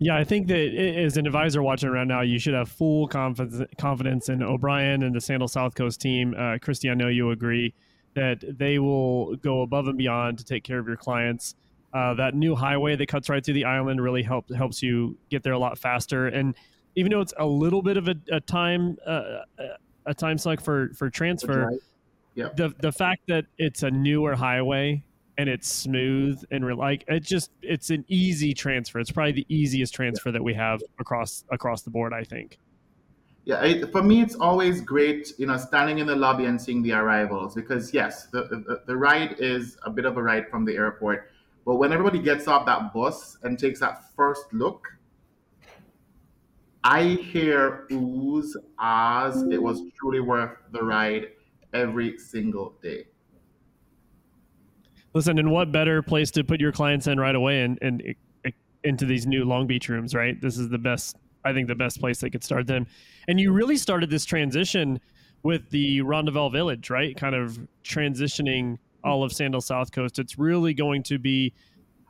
[0.00, 3.68] Yeah, I think that as an advisor watching around now, you should have full confidence
[3.78, 6.34] confidence in O'Brian and the Sandal South Coast team.
[6.34, 7.74] Uh, Krysti, I know you agree
[8.14, 11.56] that they will go above and beyond to take care of your clients.
[11.92, 15.42] Uh, that new highway that cuts right through the island really help, helps you get
[15.42, 16.26] there a lot faster.
[16.26, 16.54] And
[16.94, 19.40] even though it's a little bit of a, a time uh,
[20.06, 21.78] a time suck for for transfer, right.
[22.34, 22.56] yep.
[22.56, 25.02] the the fact that it's a newer highway
[25.38, 28.98] and it's smooth and re- like it just it's an easy transfer.
[28.98, 32.12] It's probably the easiest transfer that we have across across the board.
[32.12, 32.58] I think.
[33.44, 36.82] Yeah, it, for me, it's always great, you know, standing in the lobby and seeing
[36.82, 40.66] the arrivals because yes, the, the the ride is a bit of a ride from
[40.66, 41.30] the airport,
[41.64, 44.86] but when everybody gets off that bus and takes that first look,
[46.84, 49.44] I hear oohs, ahs.
[49.50, 51.28] It was truly worth the ride
[51.72, 53.06] every single day.
[55.14, 58.14] Listen, and what better place to put your clients in right away and, and
[58.84, 60.40] into these new Long Beach rooms, right?
[60.40, 62.86] This is the best, I think, the best place they could start them.
[63.26, 65.00] And you really started this transition
[65.42, 67.16] with the Rondoval Village, right?
[67.16, 70.18] Kind of transitioning all of Sandal South Coast.
[70.18, 71.52] It's really going to be,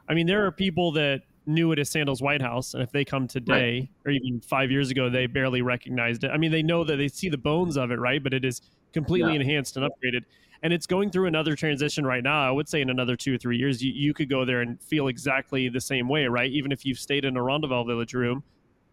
[0.08, 3.04] I mean, there are people that knew it as Sandals White House, and if they
[3.04, 4.12] come today right.
[4.12, 6.30] or even five years ago, they barely recognized it.
[6.30, 8.22] I mean, they know that they see the bones of it, right?
[8.22, 8.60] But it is
[8.92, 9.40] completely yeah.
[9.40, 10.24] enhanced and upgraded
[10.62, 12.46] and it's going through another transition right now.
[12.46, 14.80] I would say in another two or three years, you, you could go there and
[14.82, 16.50] feel exactly the same way, right?
[16.50, 18.42] Even if you've stayed in a Rondoval Village room,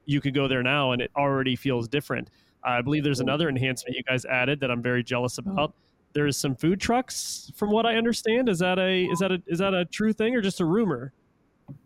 [0.06, 2.30] you could go there now and it already feels different.
[2.64, 5.74] I believe there's another enhancement you guys added that I'm very jealous about.
[6.14, 8.48] There's some food trucks, from what I understand.
[8.48, 11.12] Is that a is that a is that a true thing or just a rumor?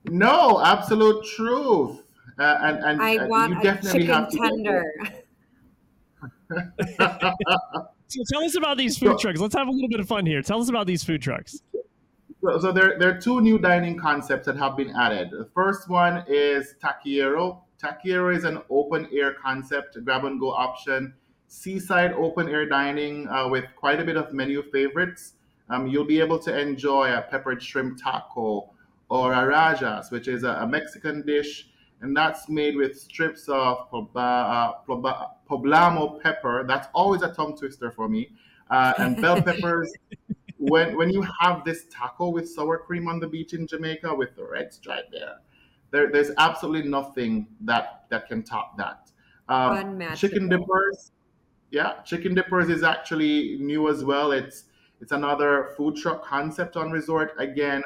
[0.05, 2.03] No, absolute truth.
[2.37, 4.85] Uh, and, and I uh, want a chicken tender.
[8.10, 9.39] So tell us about these food so, trucks.
[9.39, 10.41] Let's have a little bit of fun here.
[10.41, 11.62] Tell us about these food trucks.
[12.41, 15.30] So, so there, there are two new dining concepts that have been added.
[15.30, 17.62] The first one is Taquero.
[17.82, 21.13] Taquero is an open air concept, grab and go option,
[21.48, 25.34] seaside open air dining uh, with quite a bit of menu favorites.
[25.69, 28.72] Um, you'll be able to enjoy a peppered shrimp taco
[29.10, 31.68] or a rajas, which is a, a Mexican dish,
[32.01, 36.63] and that's made with strips of uh, poblano pepper.
[36.67, 38.31] That's always a tongue twister for me,
[38.69, 39.91] uh, and bell peppers.
[40.57, 44.35] when when you have this taco with sour cream on the beach in Jamaica with
[44.35, 45.38] the red stripe there,
[45.91, 49.12] there there's absolutely nothing that that can top that.
[49.47, 51.12] Um, chicken dippers,
[51.71, 54.31] yeah, chicken dippers is actually new as well.
[54.31, 54.65] It's
[55.01, 57.33] it's another food truck concept on resort.
[57.39, 57.83] Again,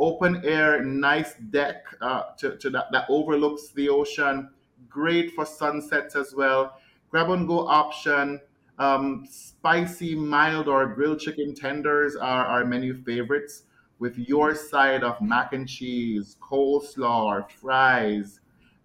[0.00, 4.50] open air, nice deck uh, to, to that, that overlooks the ocean.
[4.88, 6.80] Great for sunsets as well.
[7.10, 8.40] Grab and go option.
[8.78, 13.64] Um, spicy, mild, or grilled chicken tenders are our menu favorites
[13.98, 18.40] with your side of mac and cheese, coleslaw, or fries.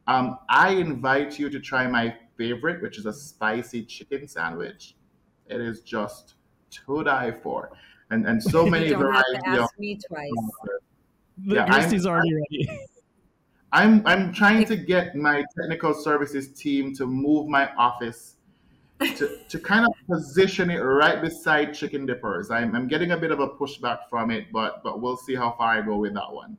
[0.08, 4.96] Um, I invite you to try my favorite, which is a spicy chicken sandwich.
[5.48, 6.36] It is just
[6.72, 7.72] to die for,
[8.10, 9.42] and and so many varieties.
[9.46, 10.30] Have to ask me twice.
[11.38, 12.80] The yeah, Krysti's already ready.
[13.72, 18.36] I'm I'm trying to get my technical services team to move my office
[19.00, 22.50] to, to kind of position it right beside Chicken Dippers.
[22.50, 25.56] I'm, I'm getting a bit of a pushback from it, but but we'll see how
[25.58, 26.58] far I go with that one.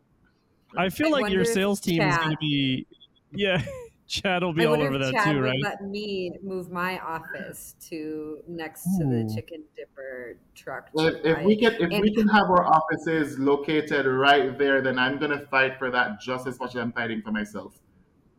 [0.77, 2.87] I feel I like your sales team is going to be
[3.33, 3.63] yeah.
[4.09, 5.59] Chad will be I all over that Chad too, right?
[5.63, 10.89] Let me move my office to next to the chicken dipper truck.
[10.93, 14.81] Well, if, if we can, if and, we can have our offices located right there,
[14.81, 17.75] then I'm gonna fight for that just as much as I'm fighting for myself.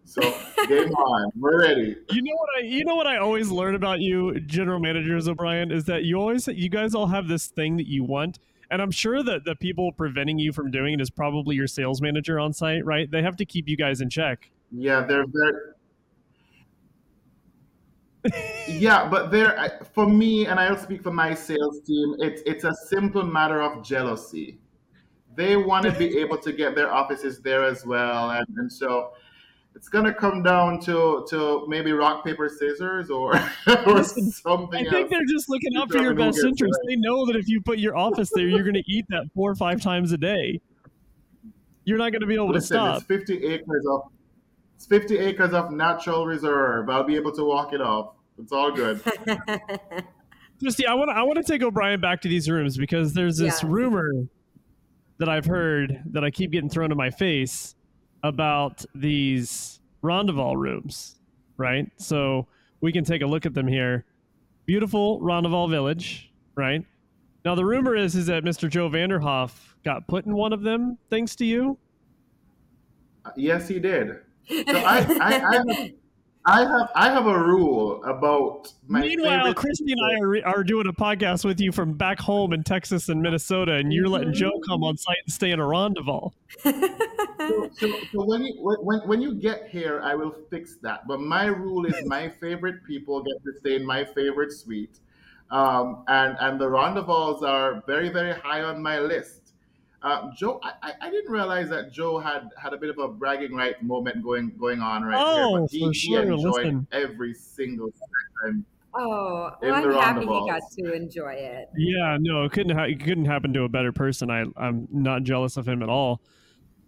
[0.08, 0.21] So
[0.67, 1.97] game on, we're ready.
[2.12, 5.69] You know what I, you know what I always learn about you, general managers O'Brian,
[5.69, 8.39] is that you always, you guys all have this thing that you want.
[8.71, 12.01] And I'm sure that the people preventing you from doing it is probably your sales
[12.01, 13.10] manager on site, right?
[13.10, 14.49] They have to keep you guys in check.
[14.71, 15.62] Yeah, they're very.
[18.67, 22.15] yeah, but there, for me, and I'll speak for my sales team.
[22.19, 24.60] It's it's a simple matter of jealousy.
[25.36, 29.13] They want to be able to get their offices there as well, and, and so
[29.77, 33.36] it's gonna come down to to maybe rock paper scissors or
[33.86, 34.88] or something.
[34.88, 35.10] I think else.
[35.12, 36.80] they're just looking out for your best interest.
[36.88, 39.56] They know that if you put your office there, you're gonna eat that four or
[39.56, 40.60] five times a day.
[41.86, 42.97] You're not gonna be able Listen, to stop.
[42.97, 44.01] It's 50 acres of
[44.77, 46.87] it's 50 acres of natural reserve.
[46.87, 48.13] I'll be able to walk it off.
[48.37, 49.01] It's all good.
[50.61, 53.37] Krysti, I want to I want to take O'Brian back to these rooms because there's
[53.37, 53.69] this yeah.
[53.71, 54.11] rumor
[55.17, 57.73] that I've heard that I keep getting thrown in my face
[58.23, 61.15] about these Rondoval rooms,
[61.57, 61.89] right?
[61.97, 62.47] So
[62.79, 64.05] we can take a look at them here.
[64.67, 66.85] Beautiful Rondoval Village, right?
[67.43, 68.69] Now the rumor is is that Mr.
[68.69, 71.79] Joe Vanderhoff got put in one of them thanks to you.
[73.25, 74.19] Uh, yes, he did.
[74.49, 75.91] So I, I, I, have,
[76.45, 79.01] I have I have a rule about my.
[79.01, 82.63] Meanwhile, Krysti and I are, are doing a podcast with you from back home in
[82.63, 84.71] Texas and Minnesota, and you're letting Joe mm-hmm.
[84.71, 86.31] come on site and stay in a Rondoval.
[86.63, 91.05] so, so, so, when you when, when you get here, I will fix that.
[91.05, 94.99] But my rule is my favorite people get to stay in my favorite suite,
[95.51, 99.46] um, and and the Rondovals are very very high on my list.
[100.03, 103.55] Uh, Joe, I, I didn't realize that Joe had had a bit of a bragging
[103.55, 105.62] right moment going going on right oh, here.
[105.62, 106.23] But he, for sure.
[106.23, 106.88] he enjoyed Listen.
[106.91, 107.89] every single
[108.43, 108.65] time.
[108.93, 111.69] Oh, well, I'm happy he got to enjoy it.
[111.75, 114.29] Yeah, no, it couldn't ha- it couldn't happen to a better person.
[114.29, 116.21] I I'm not jealous of him at all.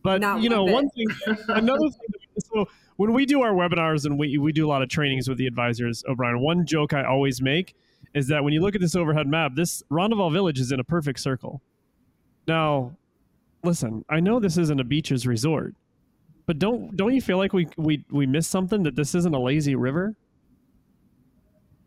[0.04, 1.08] But not you know, one thing,
[1.50, 2.40] another thing.
[2.54, 5.38] So when we do our webinars and we we do a lot of trainings with
[5.38, 7.76] the advisors, O'Brian, one joke I always make
[8.14, 10.84] is that when you look at this overhead map, this Rondoval Village is in a
[10.84, 11.62] perfect circle.
[12.48, 12.98] Now,
[13.64, 15.76] listen, I know this isn't a beaches resort,
[16.46, 19.40] but don't don't you feel like we we we missed something that this isn't a
[19.40, 20.16] lazy river?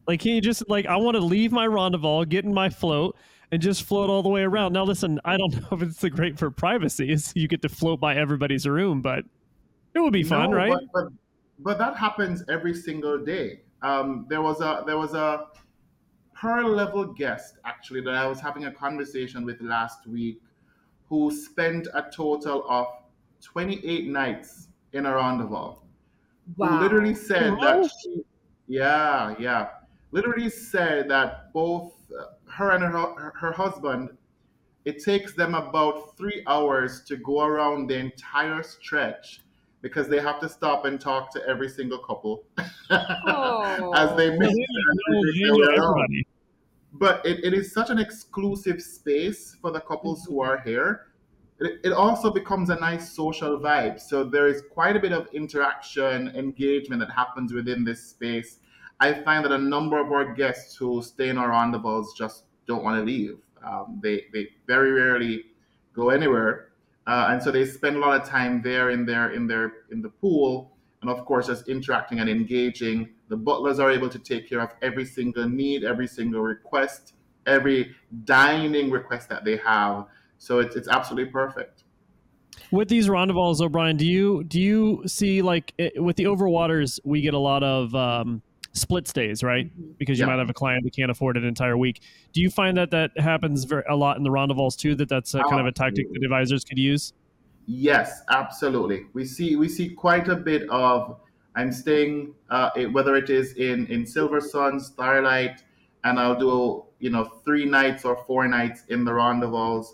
[0.06, 3.16] Like, can you just like I want to leave my rondoval, get in my float,
[3.50, 4.72] and just float all the way around?
[4.72, 7.11] Now, listen, I don't know if it's the great for privacy.
[7.11, 9.25] Is you get to float by everybody's room, but
[9.94, 10.70] it would be fun, no, right?
[10.70, 11.12] But, but,
[11.58, 13.62] but that happens every single day.
[13.83, 15.46] Um, there was a there was a
[16.35, 20.40] per level guest actually that I was having a conversation with last week
[21.13, 22.87] who spent a total of
[23.42, 25.81] 28 nights in a Rondoval.
[26.56, 26.69] Wow.
[26.69, 28.23] Who literally said that she,
[28.67, 29.69] yeah, yeah,
[30.13, 34.08] literally said that both uh, her and her, her husband,
[34.87, 39.42] it takes them about three hours to go around the entire stretch
[39.83, 42.44] because they have to stop and talk to every single couple
[42.90, 43.92] oh.
[43.94, 44.56] as they make
[45.10, 46.27] everybody
[46.92, 51.06] but it, it is such an exclusive space for the couples who are here.
[51.60, 54.00] it, it also becomes a nice social vibe.
[54.00, 58.58] So there is quite a bit of interaction, engagement that happens within this space.
[59.00, 62.84] I find that a number of our guests who stay in our Rondovals just don't
[62.84, 63.38] want to leave.
[63.66, 65.44] Um, they, they very rarely
[65.94, 66.68] go anywhere.
[67.06, 70.02] Uh, and so they spend a lot of time there in their in their in
[70.02, 74.48] the pool and of course as interacting and engaging the butlers are able to take
[74.48, 77.15] care of every single need every single request
[77.46, 77.94] every
[78.25, 80.07] dining request that they have.
[80.38, 81.83] So it's, it's absolutely perfect.
[82.71, 87.21] With these Rondovals o'brian do you do you see like it, with the overwaters we
[87.21, 88.42] get a lot of um,
[88.73, 89.67] split stays right?
[89.67, 89.98] Mhm.
[89.98, 90.31] because you Yeah.
[90.33, 92.00] might have a client that can't afford an entire week.
[92.33, 95.35] Do you find that that happens very, a lot in the Rondovals too that that's
[95.35, 97.13] a, kind of a tactic that advisors could use
[97.67, 99.06] Yes, absolutely.
[99.13, 101.21] We see we see quite a bit of.
[101.54, 105.63] I'm staying, uh, it, whether it is in in Silver Sun, Starlight,
[106.04, 109.87] and I'll do you know three nights or four nights in the Rondoval.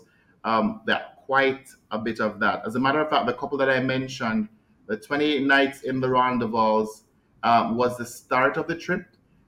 [0.43, 2.63] Um, that quite a bit of that.
[2.65, 4.47] As a matter of fact, the couple that I mentioned,
[4.87, 6.87] the 28 nights in the Rondoval
[7.43, 9.05] um, was the start of the trip,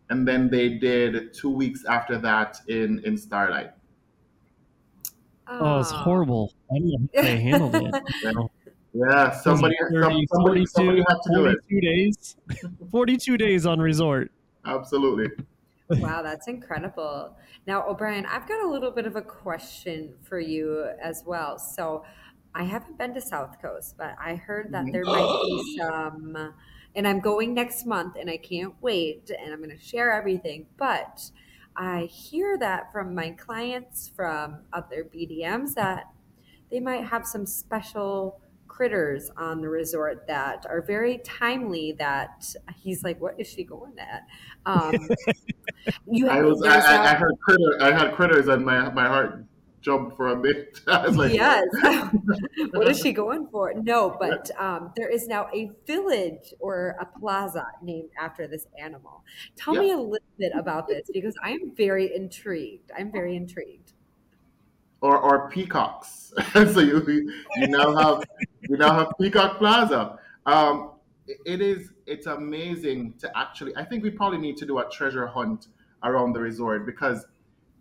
[0.10, 3.72] and then they did two weeks after that in in Starlight.
[5.60, 8.32] Oh it's horrible i don't know how they handled it Yeah,
[8.94, 11.58] yeah somebody, 30, some- somebody, 42, somebody had to do it.
[11.70, 12.36] 42 days
[12.92, 14.32] 42 days on resort
[14.66, 15.28] Absolutely.
[15.90, 17.36] Wow, that's incredible.
[17.68, 21.58] Now, O'Brian, I've got a little bit of a question for you as well.
[21.60, 22.06] So,
[22.54, 24.92] I haven't been to South Coast, but I heard that mm-hmm.
[24.92, 26.54] there might be some,
[26.96, 30.66] and I'm going next month and I can't wait and I'm going to share everything.
[30.78, 31.32] But
[31.76, 36.12] I hear that from my clients from other BDMs that
[36.70, 42.46] they might have some special critters on the resort that are very timely that
[42.76, 44.26] he's like what is she going at?
[44.66, 44.96] Um
[46.08, 49.44] you I was I, I, I heard critter I had critters and my my heart
[49.82, 50.80] jumped for a bit.
[50.88, 51.66] Like, yes
[52.72, 57.06] what is she going for no but um there is now a village or a
[57.20, 59.24] plaza named after this animal
[59.56, 63.94] tell me a little bit about this because i am very intrigued i'm very intrigued
[65.02, 66.34] or or peacocks.
[66.54, 67.04] so you
[67.58, 68.24] you now have
[68.70, 70.20] you now have Peacock Plaza.
[70.46, 70.92] Um,
[71.28, 73.76] it is it's amazing to actually.
[73.76, 75.68] I think we probably need to do a treasure hunt
[76.04, 77.26] around the resort because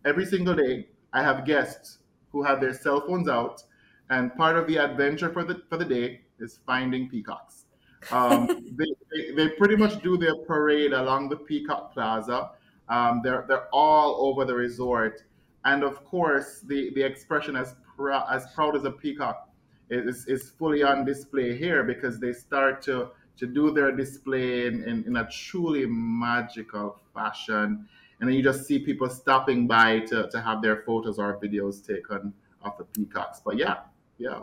[0.05, 1.98] every single day I have guests
[2.32, 3.62] who have their cell phones out,
[4.08, 7.66] and part of the adventure for the for the day is finding peacocks.
[8.11, 8.46] Um,
[8.76, 12.50] they, they, they pretty much do their parade along the Peacock Plaza.
[12.88, 15.22] Um, they're they're all over the resort,
[15.64, 19.48] and of course the the expression as prou- as proud as a peacock
[19.90, 24.84] is is fully on display here because they start to to do their display in,
[24.84, 27.88] in, in a truly magical fashion
[28.20, 31.84] and then you just see people stopping by to, to have their photos or videos
[31.86, 33.82] taken of the peacocks but yeah
[34.18, 34.42] yeah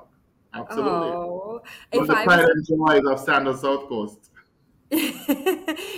[0.53, 1.61] absolutely oh
[1.93, 4.31] One if of the pride was and joys of Sandals South Coast.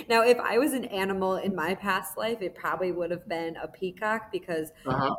[0.08, 3.56] now if i was an animal in my past life it probably would have been
[3.56, 5.14] a peacock because Uh-huh.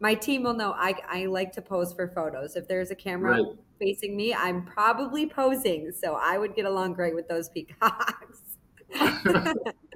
[0.00, 2.56] my team will know I, I like to pose for photos.
[2.56, 3.56] If there's a camera Right.
[3.80, 5.92] facing me, I'm probably posing.
[5.92, 8.58] So I would get along great with those peacocks.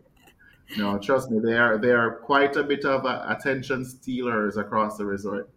[0.75, 4.97] No, trust me, they are they are quite a bit of uh, attention stealers across
[4.97, 5.51] the resort.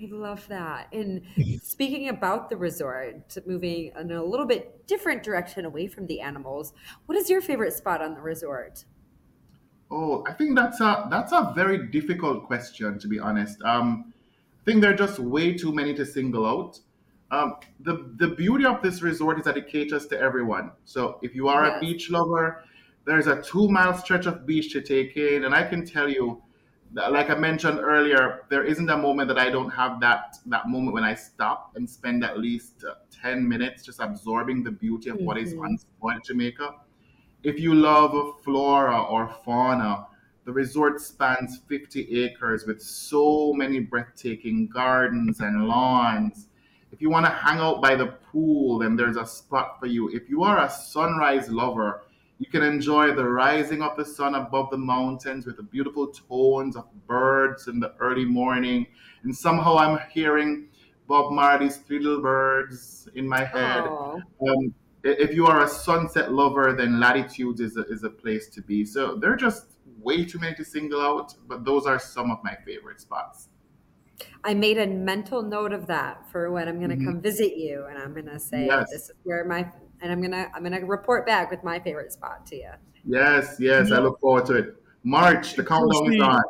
[0.00, 0.88] I love that.
[0.92, 1.22] And
[1.62, 6.72] speaking about the resort, moving in a little bit different direction away from the animals,
[7.06, 8.84] what is your favorite spot on the resort?
[9.90, 13.60] Oh, I think that's a that's a very difficult question to be honest.
[13.62, 14.12] Um,
[14.62, 16.80] I think there are just way too many to single out.
[17.30, 20.72] Um, the the beauty of this resort is that it caters to everyone.
[20.84, 21.76] So if you are Yes.
[21.76, 22.64] a beach lover,
[23.04, 26.42] there's a two mile stretch of beach to take in, and I can tell you,
[26.92, 30.94] like I mentioned earlier, there isn't a moment that I don't have that that moment
[30.94, 35.18] when I stop and spend at least uh, ten minutes just absorbing the beauty of
[35.18, 35.64] what is Mhm.
[35.64, 36.74] on spoiled Jamaica.
[37.42, 40.06] If you love flora or fauna,
[40.44, 46.48] the resort spans 50 acres with so many breathtaking gardens and lawns.
[46.92, 50.08] If you want to hang out by the pool, then there's a spot for you.
[50.10, 52.02] If you are a sunrise lover,
[52.44, 56.76] you can enjoy the rising of the sun above the mountains with the beautiful tones
[56.76, 58.86] of birds in the early morning.
[59.22, 60.70] And somehow I'm hearing
[61.06, 63.84] Bob Marley's Three Little Birds in my head.
[63.92, 68.48] Oh, Um, if you are a sunset lover, then Latitudes is a, is a place
[68.50, 68.84] to be.
[68.84, 72.38] So there are just way too many to single out, but those are some of
[72.44, 73.48] my favorite spots.
[74.44, 77.04] I made a mental note of that for when I'm going to Mhm.
[77.04, 78.88] come visit you, and I'm going to say Yes.
[78.90, 79.72] this is where my
[80.04, 82.70] and I'm gonna I'm gonna report back with my favorite spot to you.
[83.06, 84.76] Yes, yes, I look forward to it.
[85.02, 86.42] March, the countdown is on.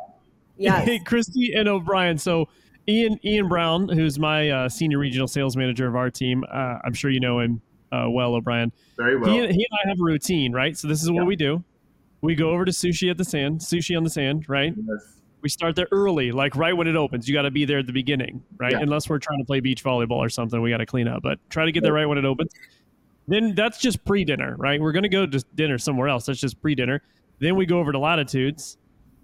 [0.57, 0.85] Yes.
[0.87, 2.19] Hey, Krysti and O'Brian.
[2.19, 2.49] So
[2.89, 6.45] Ian Ian Brown, who's my uh, senior regional sales manager of our team.
[6.53, 8.73] Uh, I'm sure you know him uh, well, O'Brian.
[8.97, 9.31] Very well.
[9.31, 10.77] He, he, and I have a routine, right?
[10.77, 11.27] So this is what Yeah.
[11.29, 11.65] we do.
[12.23, 14.75] We go over to sushi at the sand, sushi on the sand, right?
[14.77, 15.21] Yes.
[15.43, 17.29] We start there early, like right when it opens.
[17.29, 18.73] You got to be there at the beginning, right?
[18.73, 18.79] Yeah.
[18.81, 21.23] Unless we're trying to play beach volleyball or something, we got to clean up.
[21.23, 22.51] But try to get there right when it opens.
[23.27, 24.81] Then that's just pre-dinner, right?
[24.81, 26.27] We're gonna go to dinner somewhere else.
[26.27, 27.03] That's just pre-dinner.
[27.41, 28.77] Then we go over to Latitudes,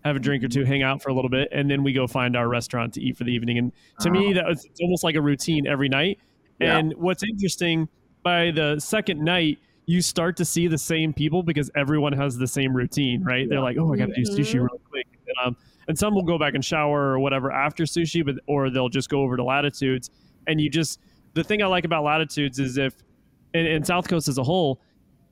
[0.05, 2.07] have a drink or two, hang out for a little bit, and then we go
[2.07, 3.59] find our restaurant to eat for the evening.
[3.59, 6.19] And to me, that was it's almost like a routine every night.
[6.61, 6.79] Yeah.
[6.79, 7.89] And what's interesting,
[8.23, 12.47] by the second night, you start to see the same people because everyone has the
[12.47, 13.49] same routine, right?
[13.49, 15.57] They're like, "Oh, I got to do sushi real quick," and, um,
[15.89, 19.09] and some will go back and shower or whatever after sushi, but or they'll just
[19.09, 20.11] go over to Latitudes.
[20.47, 21.01] And you just
[21.35, 22.95] the thing I like about Latitudes is if
[23.55, 24.81] and, and South Coast as a whole,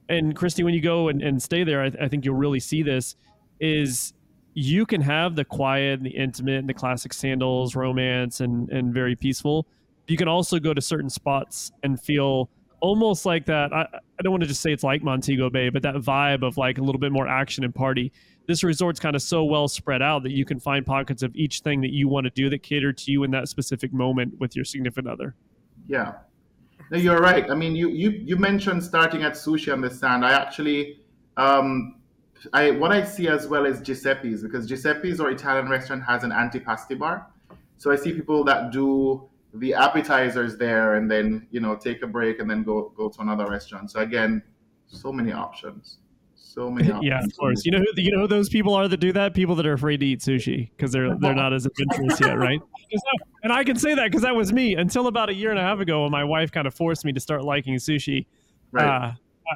[0.08, 2.82] and Krysti, when you go and, and stay there, I, I think you'll really see
[2.82, 3.16] this
[3.60, 4.12] is
[4.54, 8.92] you can have the quiet and the intimate and the classic sandals romance and and
[8.92, 9.66] very peaceful.
[10.06, 12.48] You can also go to certain spots and feel
[12.80, 13.72] almost like that.
[13.72, 16.56] I, I don't want to just say it's like Montego Bay, but that vibe of
[16.56, 18.12] like a little bit more action and party.
[18.46, 21.60] This resort's kind of so well spread out that you can find pockets of each
[21.60, 24.56] thing that you want to do that cater to you in that specific moment with
[24.56, 25.34] your significant other.
[25.86, 26.14] Yeah.
[26.90, 27.50] No, you're right.
[27.50, 30.24] I mean, you you you mentioned starting at sushi on the sand.
[30.24, 31.00] I actually,
[31.36, 31.96] um,
[32.52, 36.30] I what I see as well is Giuseppe's because Giuseppe's or Italian restaurant has an
[36.30, 37.26] antipasti bar.
[37.76, 42.06] So I see people that do the appetizers there and then you know take a
[42.06, 43.90] break and then go go to another restaurant.
[43.90, 44.42] So again,
[44.86, 45.98] so many options.
[46.58, 47.04] So many options.
[47.08, 47.64] Yeah, of course.
[47.64, 49.32] You know who you know who those people are that do that?
[49.34, 52.60] People that are afraid to eat sushi because they're they're not as adventurous yet, right?
[53.44, 55.62] And I can say that because that was me until about a year and a
[55.62, 58.26] half ago when my wife kind of forced me to start liking sushi.
[58.72, 58.84] Right.
[58.84, 59.12] Uh,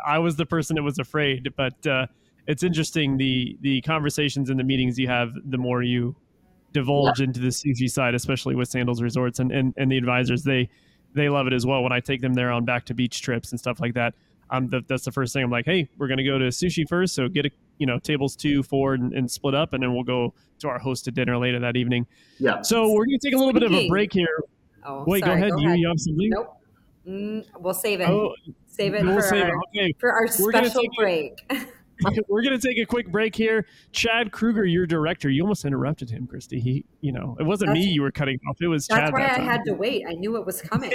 [0.07, 2.07] I- was the person that was afraid, but uh,
[2.47, 5.33] it's interesting the the conversations and the meetings you have.
[5.51, 6.15] The more you
[6.73, 10.69] divulge into the sushi side, especially with Sandals Resorts and, and, and the advisors, they
[11.15, 11.83] they love it as well.
[11.83, 14.15] When I take them there on back to beach trips and stuff like that,
[14.53, 17.15] um, the, that's the first thing I'm like, hey, we're gonna go to sushi first,
[17.15, 20.05] so get a you know tables two, four, and, and split up, and then we'll
[20.05, 22.07] go to our hosted dinner later that evening.
[22.39, 22.63] yeah.
[22.63, 24.29] So we're gonna take a little bit of a break here.
[24.85, 25.61] Oh, Wait, sorry, go ahead.
[25.61, 26.29] you, you have something?
[26.31, 26.57] Nope.
[27.09, 28.09] Mm, we'll save it.
[28.09, 28.35] Oh,
[28.69, 29.55] save it we'll for save our, it.
[29.75, 31.69] Okay, for our We're gonna special take a- break.
[32.29, 33.67] we're gonna take a quick break here.
[33.93, 36.61] Chad Kruger, your director, you almost interrupted him, Krysti.
[36.61, 38.57] He, you know, it wasn't me you were cutting off.
[38.61, 39.13] It was That's Chad.
[39.13, 39.47] why that I time.
[39.47, 40.05] had to wait.
[40.09, 40.93] I knew it was coming.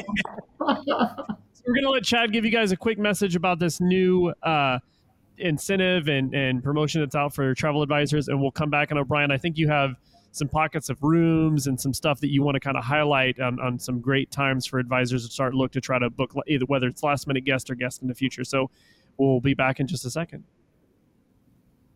[1.67, 4.79] We're gonna let Chad give you guys a quick message about this new uh,
[5.37, 8.89] incentive and, and promotion that's out for travel advisors, and we'll come back.
[8.89, 9.97] And O'Brian, I think you have
[10.31, 13.59] some pockets of rooms and some stuff that you want to kind of highlight on,
[13.59, 16.87] on some great times for advisors to start look to try to book either whether
[16.87, 18.45] it's last minute guest or guest in the future.
[18.45, 18.69] So
[19.17, 20.45] we'll be back in just a second.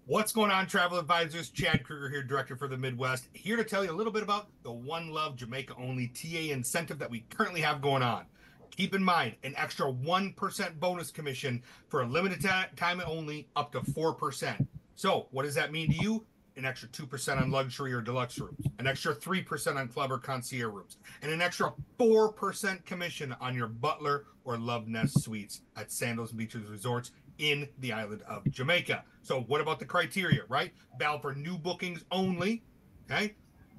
[0.05, 1.49] What's going on, travel advisors?
[1.49, 4.49] Chad Kruger here, director for the Midwest, here to tell you a little bit about
[4.63, 8.25] the One Love Jamaica only TA incentive that we currently have going on.
[8.71, 13.71] Keep in mind an extra 1% bonus commission for a limited ti- time only, up
[13.73, 14.65] to 4%.
[14.95, 16.25] So, what does that mean to you?
[16.57, 20.73] An extra 2% on luxury or deluxe rooms, an extra 3% on club or concierge
[20.73, 26.31] rooms, and an extra 4% commission on your butler or love nest suites at Sandals
[26.31, 29.03] Beaches Resorts in the island of Jamaica.
[29.21, 30.73] So, what about the criteria, right?
[30.97, 32.63] Valid for new bookings only.
[33.09, 33.35] Okay.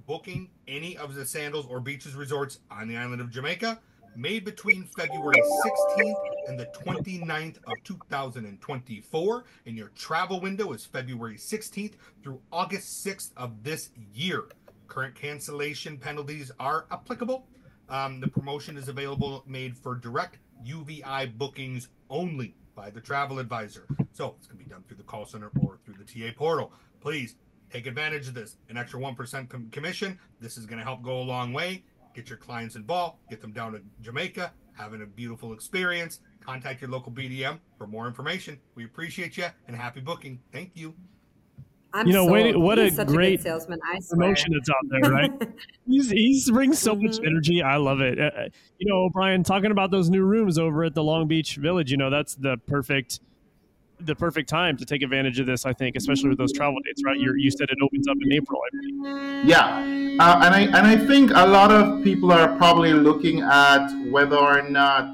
[0.06, 3.80] Booking any of the Sandals or Beaches resorts on the island of Jamaica
[4.16, 6.14] made between February 16th
[6.48, 9.44] and the 29th of 2024.
[9.66, 14.44] And your travel window is February 16th through August 6th of this year.
[14.88, 17.46] Current cancellation penalties are applicable.
[17.88, 23.86] Um, the promotion is available made for direct UVI bookings only by the travel advisor.
[24.12, 26.72] So it's going to be done through the call center or through the TA portal.
[27.00, 27.36] Please
[27.70, 28.56] take advantage of this.
[28.68, 30.18] An extra 1% com- commission.
[30.40, 31.84] This is going to help go a long way.
[32.14, 36.20] Get your clients involved, get them down to Jamaica, having a beautiful experience.
[36.44, 38.58] Contact your local BDM for more information.
[38.74, 40.40] We appreciate you and happy booking.
[40.52, 40.94] Thank you.
[41.94, 42.64] I'm You know, wait- sold.
[42.64, 43.78] what He a such great good salesman.
[43.94, 44.18] I swear.
[44.18, 45.30] Promotion that's out there, right?
[45.86, 47.26] He's, he brings so much Mhm.
[47.26, 47.62] energy.
[47.62, 48.18] I love it.
[48.18, 48.48] Uh, uh,
[48.78, 51.96] you know, Brian, talking about those new rooms over at the Long Beach Village, you
[51.98, 53.20] know, that's the perfect
[54.04, 57.02] the perfect time to take advantage of this, I think, especially with those travel dates,
[57.04, 57.18] right?
[57.18, 59.44] you you said it opens up in April, I believe.
[59.46, 59.66] Yeah,
[60.20, 64.36] uh, and I and I think a lot of people are probably looking at whether
[64.36, 65.10] or not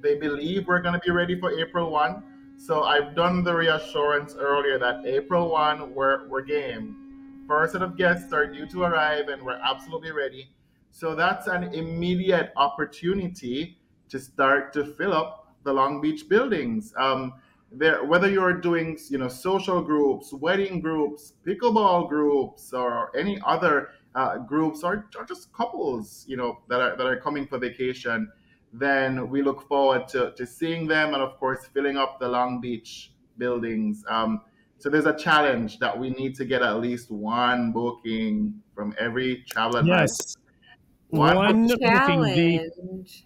[0.00, 2.22] they believe we're going to be ready for April one.
[2.56, 7.44] So I've done the reassurance earlier that April one we're we're game.
[7.48, 10.48] First set of guests are due to arrive, and we're absolutely ready.
[10.90, 13.78] So that's an immediate opportunity
[14.10, 16.92] to start to fill up the Long Beach buildings.
[16.96, 17.32] Um,
[17.74, 23.88] there whether you're doing you know social groups wedding groups pickleball groups or any other
[24.14, 28.30] uh, groups or, or just couples you know that are that are coming for vacation
[28.74, 32.60] then we look forward to, to seeing them and of course filling up the long
[32.60, 34.42] beach buildings um,
[34.82, 39.44] so there's a challenge that we need to get at least one booking from every
[39.48, 40.02] travel advisor.
[40.02, 40.36] Yes.
[41.10, 41.86] One, one booking.
[41.86, 42.34] challenge.
[42.34, 42.58] The,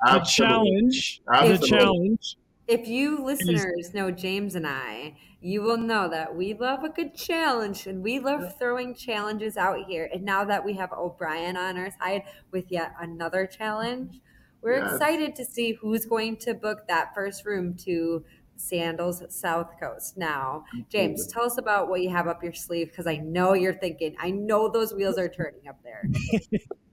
[0.04, 1.22] the challenge.
[1.32, 1.56] Absolutely.
[1.56, 2.36] The challenge.
[2.66, 7.14] If you listeners know James and I, you will know that we love a good
[7.14, 10.08] challenge and we love throwing challenges out here.
[10.12, 14.20] And now that we have O'Brian on our side with yet another challenge,
[14.62, 14.92] we're Yes.
[14.92, 18.24] excited to see who's going to book that first room to
[18.56, 20.16] Sandals South Coast.
[20.16, 23.74] Now, James, tell us about what you have up your sleeve because I know you're
[23.78, 26.10] thinking, I know those wheels are turning up there.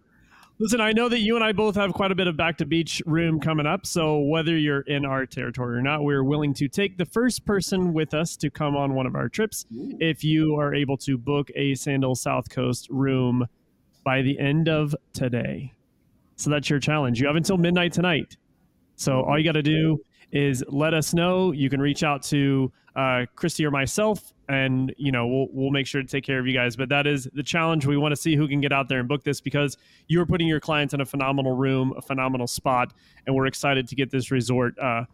[0.64, 2.66] Listen, I know that you and I both have quite a bit of back to
[2.66, 3.86] beach room coming up.
[3.86, 7.92] So whether you're in our territory or not, we're willing to take the first person
[7.92, 9.66] with us to come on one of our trips
[10.00, 13.46] if you are able to book a Sandals South Coast room
[14.06, 15.74] by the end of today.
[16.38, 17.20] So that's your challenge.
[17.20, 18.38] You have until midnight tonight.
[18.96, 20.00] So all you got to do
[20.34, 21.52] is let us know.
[21.52, 25.86] You can reach out to uh, Krysti or myself, and you know we'll we'll make
[25.86, 26.76] sure to take care of you guys.
[26.76, 27.86] But that is the challenge.
[27.86, 29.78] We want to see who can get out there and book this because
[30.08, 32.94] you are putting your clients in a phenomenal room, a phenomenal spot,
[33.26, 35.06] and we're excited to get this resort uh,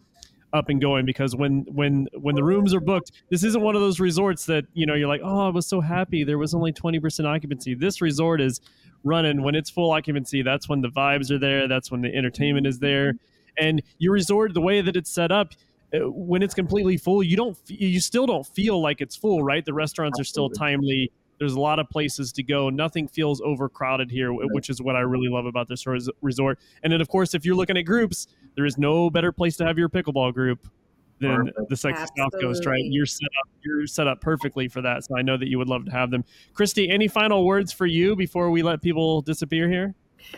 [0.53, 1.05] up and going.
[1.05, 4.63] Because when when when the rooms are booked, this isn't one of those resorts that
[4.73, 7.75] you know you're like, oh, I was so happy there was only twenty percent occupancy.
[7.75, 8.61] This resort is
[9.03, 10.43] running when it's full occupancy.
[10.43, 11.67] That's when the vibes are there.
[11.67, 13.15] That's when the entertainment is there
[13.59, 15.53] and your resort the way that it's set up
[15.93, 19.65] uh, when it's completely full you don't you still don't feel like it's full right?
[19.65, 21.11] The restaurants are still timely.
[21.39, 22.69] There's a lot of places to go.
[22.69, 25.85] Nothing feels overcrowded here wh- which is what i really love about this
[26.21, 26.59] resort.
[26.83, 29.65] And then of course if you're looking at groups there is no better place to
[29.65, 30.67] have your pickleball group
[31.19, 31.69] than Perfect.
[31.69, 35.17] the sexy south coast right you're set up you're set up perfectly for that so
[35.17, 36.23] i know that you would love to have them.
[36.53, 39.95] Krysti any final words for you before we let people disappear here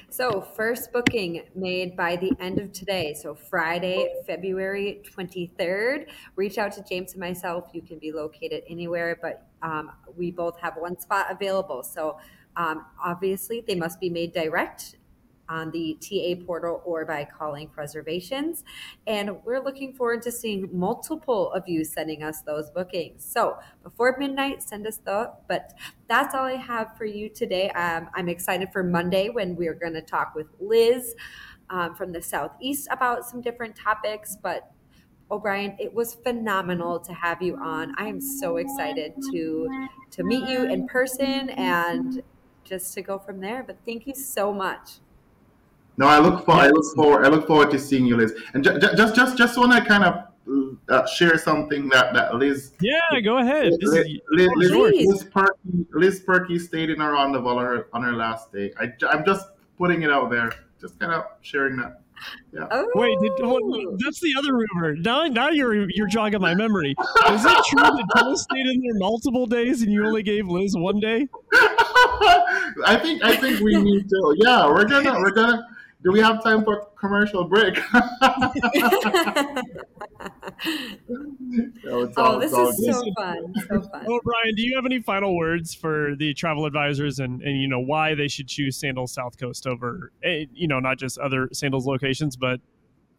[0.09, 3.13] So, first booking made by the end of today.
[3.13, 6.07] So, Friday, February 23rd.
[6.35, 7.69] Reach out to James and myself.
[7.73, 11.83] You can be located anywhere, but um, we both have one spot available.
[11.83, 12.17] So,
[12.55, 14.97] um, obviously, they must be made direct
[15.51, 18.63] on the TA portal or by calling reservations.
[19.05, 23.23] And we're looking forward to seeing multiple of you sending us those bookings.
[23.23, 25.31] So before midnight, send us the.
[25.47, 25.73] But
[26.07, 27.69] that's all I have for you today.
[27.71, 31.15] Um, I'm excited for Monday when we're going to talk with Liz
[31.69, 34.37] um, from the Southeast about some different topics.
[34.41, 34.71] But
[35.29, 37.93] O'Brian, it was phenomenal to have you on.
[37.97, 42.21] I am so excited to to meet you in person and
[42.63, 43.63] just to go from there.
[43.63, 44.99] But thank you so much.
[46.01, 48.33] No, I look for I look forward I look forward to seeing you, Liz.
[48.55, 50.13] And ju- ju- just just just want to kind of
[50.89, 55.85] uh, share something that that Liz yeah go ahead this Liz, Liz, Liz, Liz Perky
[55.93, 58.73] Liz Perky stayed in our Roundabout on her on her last day.
[58.79, 58.85] I
[59.15, 62.01] am just putting it out there, just kind of sharing that.
[62.71, 64.95] Oh, Wait, did, what, that's the other rumor.
[64.95, 66.95] Now, now you're you're jogging my memory.
[67.29, 70.75] Is it true that Joel stayed in there multiple days and you only gave Liz
[70.75, 71.27] one day?
[72.85, 74.35] I think I think we need to.
[74.37, 75.67] Yeah, we're gonna we're gonna.
[76.03, 77.77] Do we have time for commercial break?
[81.83, 82.93] No, all- oh, this is good.
[82.93, 83.53] so fun.
[83.67, 84.05] So fun.
[84.07, 87.67] Oh, Brian, do you have any final words for the travel advisors and and you
[87.67, 91.49] know why they should choose Sandals South Coast over eh, you know not just other
[91.51, 92.59] Sandals locations but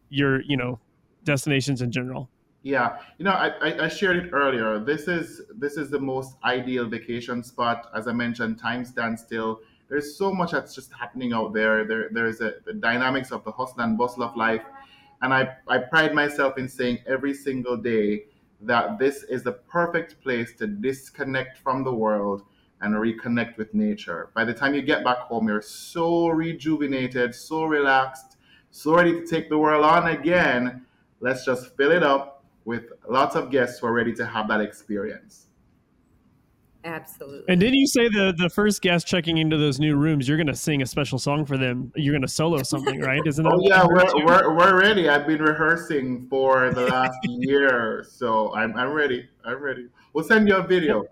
[0.09, 0.79] your you know
[1.23, 2.29] destinations in general?
[2.61, 4.79] Yeah, you know, I, I, I shared it earlier.
[4.79, 7.89] This is this is the most ideal vacation spot.
[7.93, 9.59] As I mentioned, time stands still.
[9.89, 11.85] There's so much that's just happening out there.
[11.85, 14.63] There there's a, the dynamics of the hustle and bustle of life,
[15.21, 18.25] and I I pride myself in saying every single day
[18.61, 22.43] that this is the perfect place to disconnect from the world
[22.81, 24.29] and reconnect with nature.
[24.33, 28.37] By the time you get back home, you're so rejuvenated, so relaxed,
[28.71, 30.85] so ready to take the world on again.
[31.19, 34.61] Let's just fill it up with lots of guests who are ready to have that
[34.61, 35.47] experience.
[36.85, 37.45] Absolutely.
[37.47, 40.55] And didn't you say the the first guest checking into those new rooms, you're gonna
[40.55, 41.91] sing a special song for them?
[41.95, 43.21] You're gonna solo something, right?
[43.25, 43.53] Isn't that?
[43.53, 44.25] Oh yeah, I heard too?
[44.25, 45.07] we're, we're, we're ready.
[45.07, 49.29] I've been rehearsing for the last year, so I'm, I'm ready.
[49.45, 49.87] I'm ready.
[50.13, 51.05] We'll send you a video.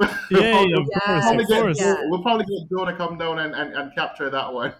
[0.00, 1.78] Yeah, yeah, of Yes, course, Probably of get- course.
[1.80, 1.98] yes.
[2.04, 4.72] We'll probably get Joe to come down and, and, and capture that one.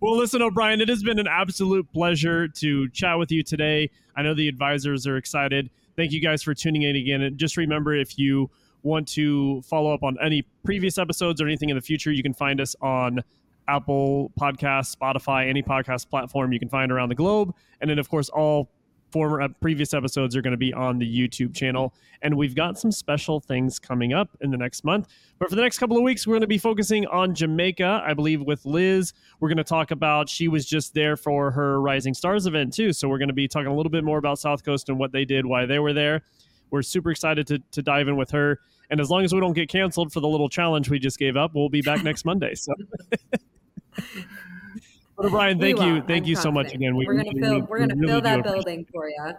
[0.00, 3.90] Well, listen, O'Brian, it has been an absolute pleasure to chat with you today.
[4.16, 5.70] I know the advisors are excited.
[5.98, 7.22] Thank you guys for tuning in again.
[7.22, 8.48] And just remember if you
[8.84, 12.32] want to follow up on any previous episodes or anything in the future, you can
[12.32, 13.18] find us on
[13.66, 17.52] Apple Podcasts, Spotify, any podcast platform you can find around the globe.
[17.80, 18.70] And then, of course, all
[19.10, 21.94] former uh, previous episodes are going to be on the YouTube channel.
[22.22, 25.08] And we've got some special things coming up in the next month.
[25.38, 28.14] But for the next couple of weeks, we're going to be focusing on Jamaica, I
[28.14, 29.12] believe, with Liz.
[29.40, 32.92] We're going to talk about, she was just there for her Rising Stars event, too.
[32.92, 35.12] So we're going to be talking a little bit more about South Coast and what
[35.12, 36.22] they did, why they were there.
[36.70, 38.60] We're super excited to, to dive in with her.
[38.90, 41.36] And as long as we don't get canceled for the little challenge we just gave
[41.36, 42.54] up, we'll be back next Monday.
[42.54, 42.72] So.
[45.18, 46.38] But Brian, thank you, thank I'm you confident.
[46.38, 46.94] so much again.
[46.94, 49.32] We, are gonna fill, we're gonna really fill that building for you.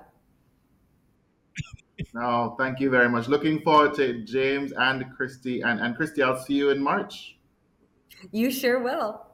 [2.13, 3.29] no, thank you very much.
[3.29, 7.37] Looking forward to James and Krysti, and and Krysti, I'll see you in March.
[8.33, 9.25] You sure will.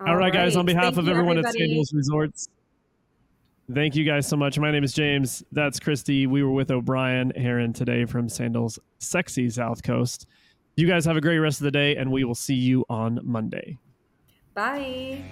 [0.00, 0.56] All, All right, guys.
[0.56, 1.62] On behalf thank of everyone everybody.
[1.62, 2.48] at Sandals Resorts,
[3.74, 4.58] thank you guys so much.
[4.58, 5.44] My name is James.
[5.52, 6.26] That's Krysti.
[6.26, 10.26] We were with O'Brian Heron today from Sandals Sexy South Coast.
[10.76, 13.20] You guys have a great rest of the day, and we will see you on
[13.22, 13.78] Monday.
[14.54, 15.24] Bye.